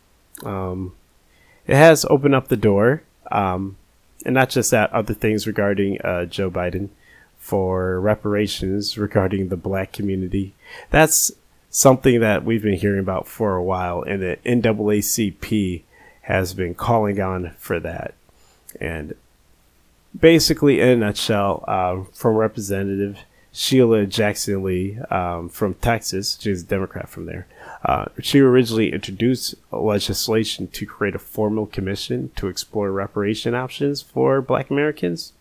Um, 0.44 0.94
it 1.68 1.76
has 1.76 2.06
opened 2.10 2.36
up 2.36 2.48
the 2.48 2.58
door, 2.58 3.04
um, 3.30 3.78
and 4.26 4.34
not 4.34 4.50
just 4.50 4.72
that, 4.72 4.92
other 4.92 5.14
things 5.14 5.48
regarding 5.48 6.02
uh, 6.02 6.26
Joe 6.26 6.50
Biden 6.50 6.90
for 7.38 8.00
reparations 8.00 8.98
regarding 8.98 9.50
the 9.50 9.58
black 9.58 9.92
community. 9.92 10.54
That's 10.90 11.32
something 11.70 12.20
that 12.20 12.44
we've 12.44 12.62
been 12.62 12.78
hearing 12.78 13.00
about 13.00 13.28
for 13.28 13.56
a 13.56 13.64
while, 13.64 14.04
and 14.04 14.22
the 14.22 14.38
NAACP 14.46 15.84
has 16.24 16.54
been 16.54 16.76
calling 16.76 17.20
on 17.20 17.52
for 17.58 17.80
that. 17.80 18.14
And 18.80 19.16
basically, 20.18 20.80
in 20.80 20.90
a 20.90 20.96
nutshell, 20.96 21.64
uh, 21.68 22.04
from 22.14 22.36
Representative 22.36 23.20
Sheila 23.52 24.06
Jackson 24.06 24.64
Lee 24.64 24.98
um, 25.10 25.50
from 25.50 25.74
Texas, 25.76 26.38
she's 26.40 26.64
a 26.64 26.66
Democrat 26.66 27.10
from 27.10 27.26
there. 27.26 27.48
Uh, 27.84 28.06
she 28.22 28.40
originally 28.40 28.94
introduced 28.94 29.56
legislation 29.72 30.68
to 30.68 30.86
create 30.86 31.16
a 31.16 31.20
formal 31.20 31.66
commission 31.66 32.32
to 32.36 32.48
explore 32.48 32.92
reparation 32.92 33.56
options 33.56 34.02
for 34.02 34.42
black 34.42 34.70
Americans 34.70 35.34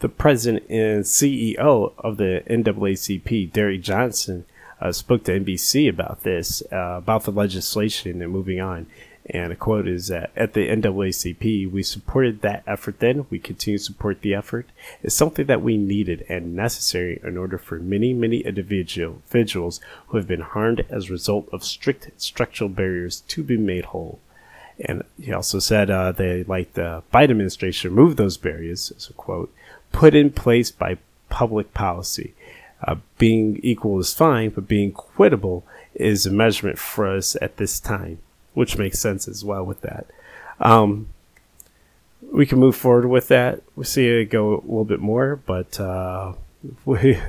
the 0.00 0.08
president 0.08 0.68
and 0.70 1.04
CEO 1.04 1.92
of 1.98 2.16
the 2.16 2.42
NAACP, 2.48 3.52
Derrick 3.52 3.82
Johnson, 3.82 4.44
uh, 4.80 4.92
spoke 4.92 5.24
to 5.24 5.40
NBC 5.40 5.88
about 5.88 6.22
this, 6.22 6.62
uh, 6.72 6.98
about 6.98 7.24
the 7.24 7.32
legislation 7.32 8.22
and 8.22 8.32
moving 8.32 8.60
on. 8.60 8.86
And 9.30 9.52
a 9.52 9.56
quote 9.56 9.86
is 9.86 10.08
that 10.08 10.30
at 10.34 10.54
the 10.54 10.68
NAACP, 10.68 11.70
we 11.70 11.82
supported 11.82 12.40
that 12.40 12.62
effort 12.66 12.98
then. 12.98 13.26
We 13.28 13.38
continue 13.38 13.78
to 13.78 13.84
support 13.84 14.22
the 14.22 14.34
effort. 14.34 14.70
It's 15.02 15.14
something 15.14 15.46
that 15.46 15.60
we 15.60 15.76
needed 15.76 16.24
and 16.30 16.56
necessary 16.56 17.20
in 17.22 17.36
order 17.36 17.58
for 17.58 17.78
many, 17.78 18.14
many 18.14 18.38
individuals 18.38 19.80
who 20.06 20.16
have 20.16 20.26
been 20.26 20.40
harmed 20.40 20.86
as 20.88 21.08
a 21.08 21.12
result 21.12 21.48
of 21.52 21.62
strict 21.62 22.10
structural 22.16 22.70
barriers 22.70 23.20
to 23.28 23.42
be 23.42 23.58
made 23.58 23.86
whole. 23.86 24.18
And 24.80 25.02
he 25.20 25.32
also 25.32 25.58
said 25.58 25.90
uh, 25.90 26.12
they, 26.12 26.44
like 26.44 26.72
the 26.74 27.02
Biden 27.12 27.30
administration, 27.30 27.90
remove 27.94 28.16
those 28.16 28.36
barriers, 28.36 28.92
as 28.96 29.10
a 29.10 29.12
quote, 29.12 29.52
put 29.92 30.14
in 30.14 30.30
place 30.30 30.70
by 30.70 30.98
public 31.28 31.74
policy. 31.74 32.34
Uh, 32.82 32.96
being 33.18 33.58
equal 33.62 33.98
is 33.98 34.14
fine, 34.14 34.50
but 34.50 34.68
being 34.68 34.92
quittable 34.92 35.64
is 35.94 36.26
a 36.26 36.30
measurement 36.30 36.78
for 36.78 37.08
us 37.08 37.36
at 37.42 37.56
this 37.56 37.80
time, 37.80 38.18
which 38.58 38.76
makes 38.76 38.98
sense 38.98 39.28
as 39.28 39.44
well 39.44 39.64
with 39.64 39.82
that. 39.82 40.04
Um, 40.58 41.06
we 42.32 42.44
can 42.44 42.58
move 42.58 42.74
forward 42.74 43.06
with 43.06 43.28
that. 43.28 43.62
We'll 43.76 43.84
see 43.84 44.08
it 44.08 44.30
go 44.30 44.54
a 44.54 44.66
little 44.66 44.84
bit 44.84 44.98
more, 44.98 45.36
but 45.36 45.78
uh, 45.78 46.32
we, 46.84 47.20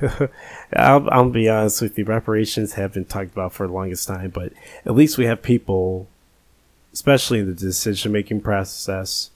I'll, 0.72 1.08
I'll 1.08 1.30
be 1.30 1.48
honest 1.48 1.82
with 1.82 1.96
you, 1.96 2.04
reparations 2.04 2.72
have 2.72 2.94
been 2.94 3.04
talked 3.04 3.30
about 3.30 3.52
for 3.52 3.68
the 3.68 3.72
longest 3.72 4.08
time, 4.08 4.30
but 4.30 4.52
at 4.84 4.96
least 4.96 5.18
we 5.18 5.26
have 5.26 5.40
people, 5.40 6.08
especially 6.92 7.38
in 7.38 7.46
the 7.46 7.54
decision 7.54 8.10
making 8.10 8.40
process, 8.40 9.30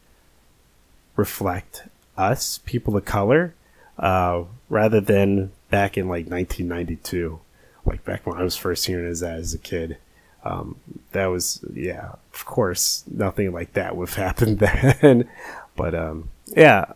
reflect 1.15 1.85
us, 2.17 2.59
people 2.67 2.97
of 2.97 3.05
color, 3.05 3.55
uh, 4.01 4.43
rather 4.69 5.01
than 5.01 5.53
back 5.71 5.97
in 5.97 6.09
like 6.09 6.27
1992, 6.27 7.39
like 7.87 8.05
back 8.05 8.27
when 8.27 8.37
I 8.37 8.43
was 8.43 8.57
first 8.57 8.85
hearing 8.85 9.15
that 9.15 9.39
as 9.39 9.55
a 9.55 9.59
kid. 9.59 9.99
Um, 10.45 10.77
that 11.13 11.27
was, 11.27 11.65
yeah, 11.73 12.13
of 12.33 12.45
course, 12.45 13.05
nothing 13.11 13.53
like 13.53 13.73
that 13.73 13.97
would 13.97 14.11
have 14.11 14.19
happened 14.19 14.59
then. 15.01 15.29
but 15.75 15.95
um, 15.95 16.31
yeah, 16.49 16.93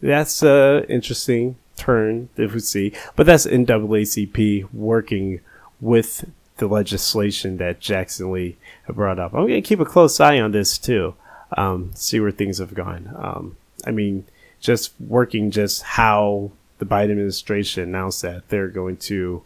that's 0.00 0.42
an 0.42 0.84
interesting 0.84 1.56
turn 1.76 2.30
that 2.36 2.52
we 2.52 2.60
see. 2.60 2.92
But 3.16 3.26
that's 3.26 3.46
NAACP 3.46 4.72
working 4.72 5.40
with 5.80 6.24
the 6.56 6.66
legislation 6.66 7.58
that 7.58 7.80
Jackson 7.80 8.32
Lee 8.32 8.56
brought 8.88 9.18
up. 9.18 9.34
I'm 9.34 9.46
going 9.46 9.62
to 9.62 9.68
keep 9.68 9.80
a 9.80 9.84
close 9.84 10.20
eye 10.20 10.40
on 10.40 10.52
this 10.52 10.78
too 10.78 11.14
um, 11.56 11.90
see 11.94 12.20
where 12.20 12.30
things 12.30 12.58
have 12.58 12.74
gone. 12.74 13.10
Um, 13.16 13.56
I 13.86 13.90
mean, 13.90 14.26
just 14.60 14.92
working 15.00 15.50
just 15.50 15.82
how 15.82 16.52
the 16.78 16.86
Biden 16.86 17.12
administration 17.12 17.84
announced 17.84 18.22
that 18.22 18.48
they're 18.48 18.68
going 18.68 18.96
to 18.98 19.42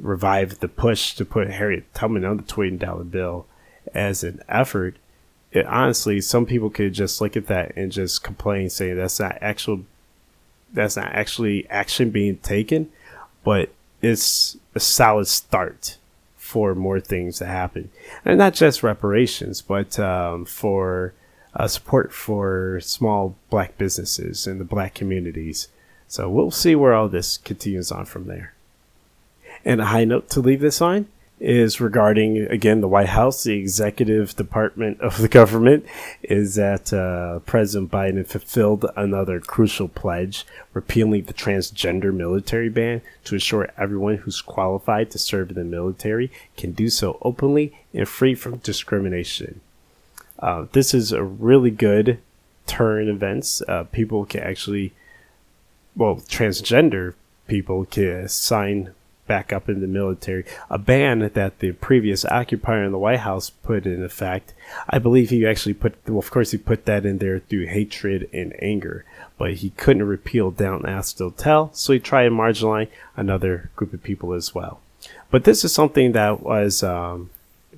revive 0.00 0.60
the 0.60 0.68
push 0.68 1.14
to 1.14 1.24
put 1.24 1.50
Harriet 1.50 1.92
Tubman 1.94 2.24
on 2.24 2.36
the 2.36 2.42
twenty 2.42 2.76
dollar 2.76 3.04
bill 3.04 3.46
as 3.94 4.22
an 4.22 4.42
effort. 4.48 4.96
It, 5.52 5.66
honestly, 5.66 6.20
some 6.20 6.46
people 6.46 6.70
could 6.70 6.92
just 6.92 7.20
look 7.20 7.36
at 7.36 7.46
that 7.48 7.72
and 7.76 7.90
just 7.90 8.22
complain, 8.22 8.70
saying 8.70 8.96
that's 8.96 9.18
not 9.18 9.38
actual, 9.40 9.84
that's 10.72 10.96
not 10.96 11.12
actually 11.12 11.68
action 11.68 12.10
being 12.10 12.36
taken, 12.38 12.90
but 13.42 13.70
it's 14.00 14.56
a 14.74 14.80
solid 14.80 15.26
start 15.26 15.96
for 16.36 16.74
more 16.74 17.00
things 17.00 17.38
to 17.38 17.46
happen, 17.46 17.90
and 18.24 18.38
not 18.38 18.54
just 18.54 18.82
reparations, 18.82 19.62
but 19.62 19.98
um, 19.98 20.44
for 20.44 21.14
uh, 21.54 21.66
support 21.66 22.12
for 22.12 22.80
small 22.80 23.36
black 23.50 23.76
businesses 23.78 24.46
and 24.46 24.60
the 24.60 24.64
black 24.64 24.94
communities. 24.94 25.68
So 26.06 26.28
we'll 26.28 26.50
see 26.50 26.74
where 26.74 26.94
all 26.94 27.08
this 27.08 27.38
continues 27.38 27.92
on 27.92 28.04
from 28.04 28.26
there. 28.26 28.52
And 29.64 29.80
a 29.80 29.86
high 29.86 30.04
note 30.04 30.28
to 30.30 30.40
leave 30.40 30.60
this 30.60 30.80
on 30.80 31.06
is 31.40 31.80
regarding 31.80 32.36
again 32.50 32.82
the 32.82 32.88
White 32.88 33.08
House, 33.08 33.44
the 33.44 33.58
executive 33.58 34.36
department 34.36 35.00
of 35.00 35.18
the 35.18 35.28
government, 35.28 35.86
is 36.22 36.54
that 36.56 36.92
uh, 36.92 37.38
President 37.40 37.90
Biden 37.90 38.26
fulfilled 38.26 38.84
another 38.94 39.40
crucial 39.40 39.88
pledge, 39.88 40.44
repealing 40.74 41.24
the 41.24 41.32
transgender 41.32 42.14
military 42.14 42.68
ban 42.68 43.00
to 43.24 43.36
ensure 43.36 43.72
everyone 43.78 44.18
who's 44.18 44.42
qualified 44.42 45.10
to 45.10 45.18
serve 45.18 45.48
in 45.48 45.56
the 45.56 45.64
military 45.64 46.30
can 46.58 46.72
do 46.72 46.90
so 46.90 47.18
openly 47.22 47.76
and 47.94 48.06
free 48.06 48.34
from 48.34 48.58
discrimination. 48.58 49.62
Uh, 50.38 50.66
this 50.72 50.92
is 50.92 51.10
a 51.10 51.24
really 51.24 51.70
good 51.70 52.18
turn 52.66 53.08
events. 53.08 53.62
Uh, 53.66 53.84
people 53.84 54.26
can 54.26 54.42
actually, 54.42 54.92
well, 55.96 56.16
transgender 56.16 57.14
people 57.46 57.84
can 57.86 58.28
sign 58.28 58.94
back 59.30 59.52
up 59.52 59.68
in 59.68 59.80
the 59.80 59.86
military. 59.86 60.44
A 60.70 60.76
ban 60.76 61.20
that 61.20 61.60
the 61.60 61.70
previous 61.70 62.24
occupier 62.24 62.82
in 62.82 62.90
the 62.90 62.98
White 62.98 63.20
House 63.20 63.48
put 63.48 63.86
in 63.86 64.02
effect. 64.02 64.54
I 64.88 64.98
believe 64.98 65.30
he 65.30 65.46
actually 65.46 65.74
put, 65.74 65.94
well, 66.08 66.18
of 66.18 66.32
course, 66.32 66.50
he 66.50 66.58
put 66.58 66.84
that 66.86 67.06
in 67.06 67.18
there 67.18 67.38
through 67.38 67.66
hatred 67.66 68.28
and 68.32 68.60
anger, 68.60 69.04
but 69.38 69.54
he 69.54 69.70
couldn't 69.70 70.02
repeal 70.02 70.50
Don't 70.50 70.84
Ask, 70.84 71.18
Don't 71.18 71.38
Tell, 71.38 71.72
so 71.72 71.92
he 71.92 72.00
tried 72.00 72.24
to 72.24 72.30
marginalize 72.30 72.88
another 73.16 73.70
group 73.76 73.92
of 73.92 74.02
people 74.02 74.32
as 74.32 74.52
well. 74.52 74.80
But 75.30 75.44
this 75.44 75.62
is 75.64 75.72
something 75.72 76.10
that 76.10 76.42
was 76.42 76.82
um, 76.82 77.30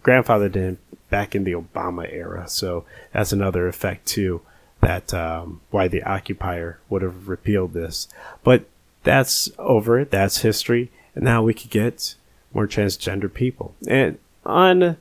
grandfather 0.02 0.48
did 0.48 0.78
back 1.10 1.34
in 1.34 1.44
the 1.44 1.52
Obama 1.52 2.10
era, 2.10 2.48
so 2.48 2.86
that's 3.12 3.32
another 3.32 3.68
effect 3.68 4.06
too. 4.06 4.40
That 4.80 5.12
um, 5.12 5.60
why 5.70 5.86
the 5.86 6.02
occupier 6.02 6.80
would 6.88 7.02
have 7.02 7.28
repealed 7.28 7.74
this, 7.74 8.08
but 8.42 8.64
that's 9.04 9.50
over. 9.58 10.06
That's 10.06 10.38
history 10.38 10.90
and 11.14 11.24
now 11.24 11.42
we 11.42 11.54
could 11.54 11.70
get 11.70 12.14
more 12.52 12.66
transgender 12.66 13.32
people. 13.32 13.74
And 13.88 14.18
on 14.44 14.96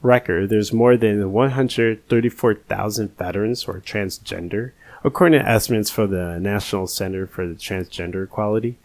record, 0.00 0.48
there's 0.50 0.72
more 0.72 0.96
than 0.96 1.32
134,000 1.32 3.16
veterans 3.16 3.62
who 3.62 3.72
are 3.72 3.80
transgender, 3.80 4.72
according 5.04 5.40
to 5.40 5.48
estimates 5.48 5.90
from 5.90 6.10
the 6.10 6.38
National 6.38 6.86
Center 6.86 7.26
for 7.26 7.46
the 7.46 7.54
Transgender 7.54 8.24
Equality. 8.24 8.76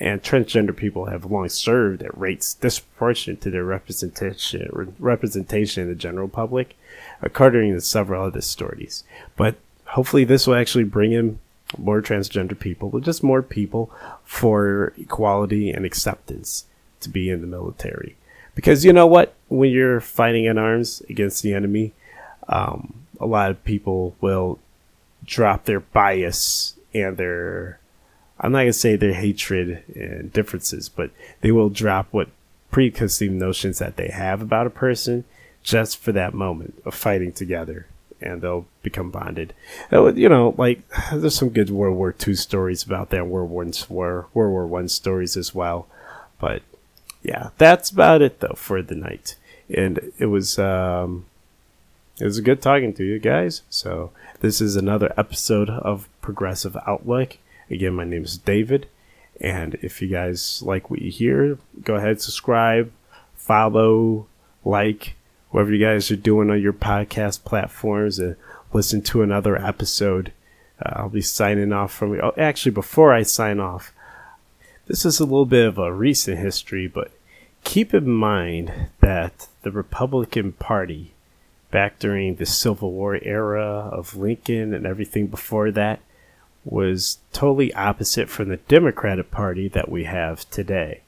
And 0.00 0.22
transgender 0.22 0.76
people 0.76 1.06
have 1.06 1.24
long 1.24 1.48
served 1.48 2.02
at 2.02 2.16
rates 2.18 2.54
disproportionate 2.54 3.40
to 3.42 3.50
their 3.50 3.64
representation 3.64 4.94
representation 4.98 5.84
in 5.84 5.88
the 5.88 5.94
general 5.94 6.28
public, 6.28 6.76
according 7.22 7.72
to 7.72 7.80
several 7.80 8.24
other 8.24 8.40
stories. 8.40 9.04
But 9.36 9.56
hopefully, 9.86 10.24
this 10.24 10.46
will 10.46 10.56
actually 10.56 10.84
bring 10.84 11.12
in 11.12 11.38
more 11.78 12.02
transgender 12.02 12.58
people, 12.58 12.88
but 12.88 13.02
just 13.02 13.22
more 13.22 13.42
people 13.42 13.90
for 14.24 14.92
equality 14.98 15.70
and 15.70 15.84
acceptance 15.84 16.66
to 17.00 17.08
be 17.08 17.30
in 17.30 17.40
the 17.40 17.46
military. 17.46 18.16
Because 18.54 18.84
you 18.84 18.92
know 18.92 19.06
what? 19.06 19.34
When 19.48 19.70
you're 19.70 20.00
fighting 20.00 20.44
in 20.44 20.58
arms 20.58 21.02
against 21.08 21.42
the 21.42 21.54
enemy, 21.54 21.92
um, 22.48 23.06
a 23.20 23.26
lot 23.26 23.50
of 23.50 23.64
people 23.64 24.14
will 24.20 24.58
drop 25.24 25.64
their 25.64 25.80
bias 25.80 26.74
and 26.92 27.16
their, 27.16 27.78
I'm 28.40 28.52
not 28.52 28.58
going 28.58 28.68
to 28.68 28.72
say 28.72 28.96
their 28.96 29.14
hatred 29.14 29.82
and 29.94 30.32
differences, 30.32 30.88
but 30.88 31.10
they 31.40 31.52
will 31.52 31.70
drop 31.70 32.08
what 32.10 32.28
preconceived 32.70 33.34
notions 33.34 33.78
that 33.78 33.96
they 33.96 34.08
have 34.08 34.42
about 34.42 34.66
a 34.66 34.70
person 34.70 35.24
just 35.62 35.98
for 35.98 36.12
that 36.12 36.34
moment 36.34 36.82
of 36.84 36.94
fighting 36.94 37.32
together 37.32 37.86
and 38.22 38.40
they'll 38.40 38.66
become 38.82 39.10
bonded. 39.10 39.54
You 39.90 40.28
know, 40.28 40.54
like 40.56 40.82
there's 41.12 41.34
some 41.34 41.50
good 41.50 41.70
World 41.70 41.96
War 41.96 42.14
II 42.26 42.34
stories 42.34 42.82
about 42.82 43.10
that, 43.10 43.26
World 43.26 43.50
War 43.50 43.64
War 43.88 44.28
World 44.34 44.52
War 44.52 44.66
One 44.66 44.88
stories 44.88 45.36
as 45.36 45.54
well. 45.54 45.86
But 46.38 46.62
yeah, 47.22 47.50
that's 47.58 47.90
about 47.90 48.22
it 48.22 48.40
though 48.40 48.54
for 48.56 48.82
the 48.82 48.94
night. 48.94 49.36
And 49.74 50.12
it 50.18 50.26
was 50.26 50.58
um, 50.58 51.26
it 52.18 52.24
was 52.24 52.40
good 52.40 52.60
talking 52.60 52.92
to 52.94 53.04
you 53.04 53.18
guys. 53.18 53.62
So 53.70 54.10
this 54.40 54.60
is 54.60 54.76
another 54.76 55.12
episode 55.16 55.70
of 55.70 56.08
Progressive 56.20 56.76
Outlook. 56.86 57.38
Again, 57.70 57.94
my 57.94 58.04
name 58.04 58.24
is 58.24 58.36
David, 58.36 58.88
and 59.40 59.76
if 59.76 60.02
you 60.02 60.08
guys 60.08 60.62
like 60.62 60.90
what 60.90 61.00
you 61.00 61.10
hear, 61.10 61.58
go 61.82 61.94
ahead 61.94 62.20
subscribe, 62.20 62.92
follow, 63.34 64.26
like 64.64 65.14
whatever 65.52 65.72
you 65.72 65.84
guys 65.84 66.10
are 66.10 66.16
doing 66.16 66.50
on 66.50 66.60
your 66.60 66.72
podcast 66.72 67.44
platforms 67.44 68.18
and 68.18 68.34
listen 68.72 69.02
to 69.02 69.22
another 69.22 69.56
episode. 69.56 70.32
Uh, 70.84 70.92
I'll 70.96 71.08
be 71.08 71.20
signing 71.20 71.72
off 71.72 71.92
from. 71.92 72.18
Oh, 72.20 72.32
actually, 72.36 72.72
before 72.72 73.12
I 73.12 73.22
sign 73.22 73.60
off, 73.60 73.92
this 74.86 75.04
is 75.04 75.20
a 75.20 75.24
little 75.24 75.46
bit 75.46 75.66
of 75.66 75.78
a 75.78 75.92
recent 75.92 76.38
history, 76.38 76.88
but 76.88 77.12
keep 77.62 77.94
in 77.94 78.08
mind 78.08 78.72
that 79.00 79.46
the 79.62 79.70
Republican 79.70 80.52
Party, 80.52 81.12
back 81.70 81.98
during 81.98 82.36
the 82.36 82.46
Civil 82.46 82.90
War 82.90 83.18
era 83.22 83.88
of 83.92 84.16
Lincoln 84.16 84.74
and 84.74 84.86
everything 84.86 85.26
before 85.26 85.70
that, 85.70 86.00
was 86.64 87.18
totally 87.32 87.74
opposite 87.74 88.30
from 88.30 88.48
the 88.48 88.56
Democratic 88.56 89.30
Party 89.30 89.68
that 89.68 89.90
we 89.90 90.04
have 90.04 90.48
today, 90.50 91.02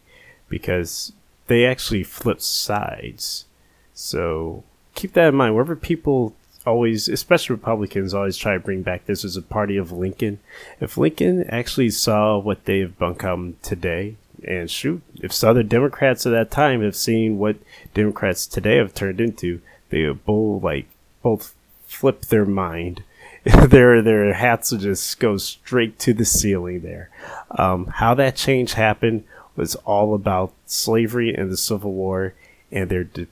because 0.48 1.12
they 1.46 1.64
actually 1.64 2.04
flipped 2.04 2.42
sides 2.42 3.46
so 3.94 4.64
keep 4.94 5.12
that 5.14 5.28
in 5.28 5.34
mind. 5.34 5.54
Wherever 5.54 5.76
people 5.76 6.34
always, 6.66 7.08
especially 7.08 7.54
Republicans, 7.54 8.14
always 8.14 8.36
try 8.36 8.54
to 8.54 8.60
bring 8.60 8.82
back 8.82 9.06
this 9.06 9.24
as 9.24 9.36
a 9.36 9.42
party 9.42 9.76
of 9.76 9.92
Lincoln. 9.92 10.40
If 10.80 10.96
Lincoln 10.96 11.44
actually 11.48 11.90
saw 11.90 12.38
what 12.38 12.64
they've 12.64 12.96
become 12.98 13.56
today, 13.62 14.16
and 14.46 14.70
shoot, 14.70 15.02
if 15.22 15.32
Southern 15.32 15.68
Democrats 15.68 16.26
at 16.26 16.30
that 16.30 16.50
time 16.50 16.82
have 16.82 16.96
seen 16.96 17.38
what 17.38 17.56
Democrats 17.94 18.46
today 18.46 18.76
have 18.76 18.94
turned 18.94 19.20
into, 19.20 19.60
they 19.90 20.06
would 20.06 20.24
both 20.24 20.62
like 20.62 20.86
both 21.22 21.54
flip 21.86 22.26
their 22.26 22.44
mind. 22.44 23.02
their 23.44 24.00
their 24.02 24.32
hats 24.32 24.72
will 24.72 24.78
just 24.78 25.20
go 25.20 25.36
straight 25.36 25.98
to 26.00 26.14
the 26.14 26.24
ceiling 26.24 26.80
there. 26.80 27.10
Um, 27.50 27.86
how 27.86 28.14
that 28.14 28.36
change 28.36 28.74
happened 28.74 29.24
was 29.56 29.74
all 29.76 30.14
about 30.14 30.52
slavery 30.66 31.34
and 31.34 31.50
the 31.50 31.56
Civil 31.56 31.92
War 31.92 32.34
and 32.72 32.90
their 32.90 33.04
de- 33.04 33.26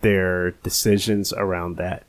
their 0.00 0.52
decisions 0.52 1.32
around 1.32 1.76
that. 1.76 2.04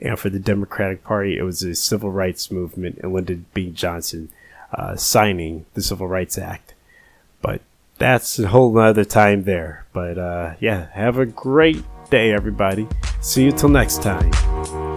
And 0.00 0.18
for 0.18 0.30
the 0.30 0.38
Democratic 0.38 1.02
Party, 1.02 1.36
it 1.36 1.42
was 1.42 1.60
the 1.60 1.74
civil 1.74 2.10
rights 2.10 2.50
movement 2.50 2.98
and 3.02 3.12
Lyndon 3.12 3.46
B. 3.52 3.70
Johnson 3.70 4.30
uh, 4.72 4.96
signing 4.96 5.66
the 5.74 5.82
Civil 5.82 6.06
Rights 6.06 6.38
Act. 6.38 6.74
But 7.40 7.62
that's 7.98 8.38
a 8.38 8.48
whole 8.48 8.76
other 8.78 9.04
time 9.04 9.44
there. 9.44 9.86
But 9.92 10.18
uh, 10.18 10.54
yeah, 10.60 10.88
have 10.92 11.18
a 11.18 11.26
great 11.26 11.82
day, 12.10 12.32
everybody. 12.32 12.86
See 13.20 13.44
you 13.44 13.52
till 13.52 13.70
next 13.70 14.02
time. 14.02 14.87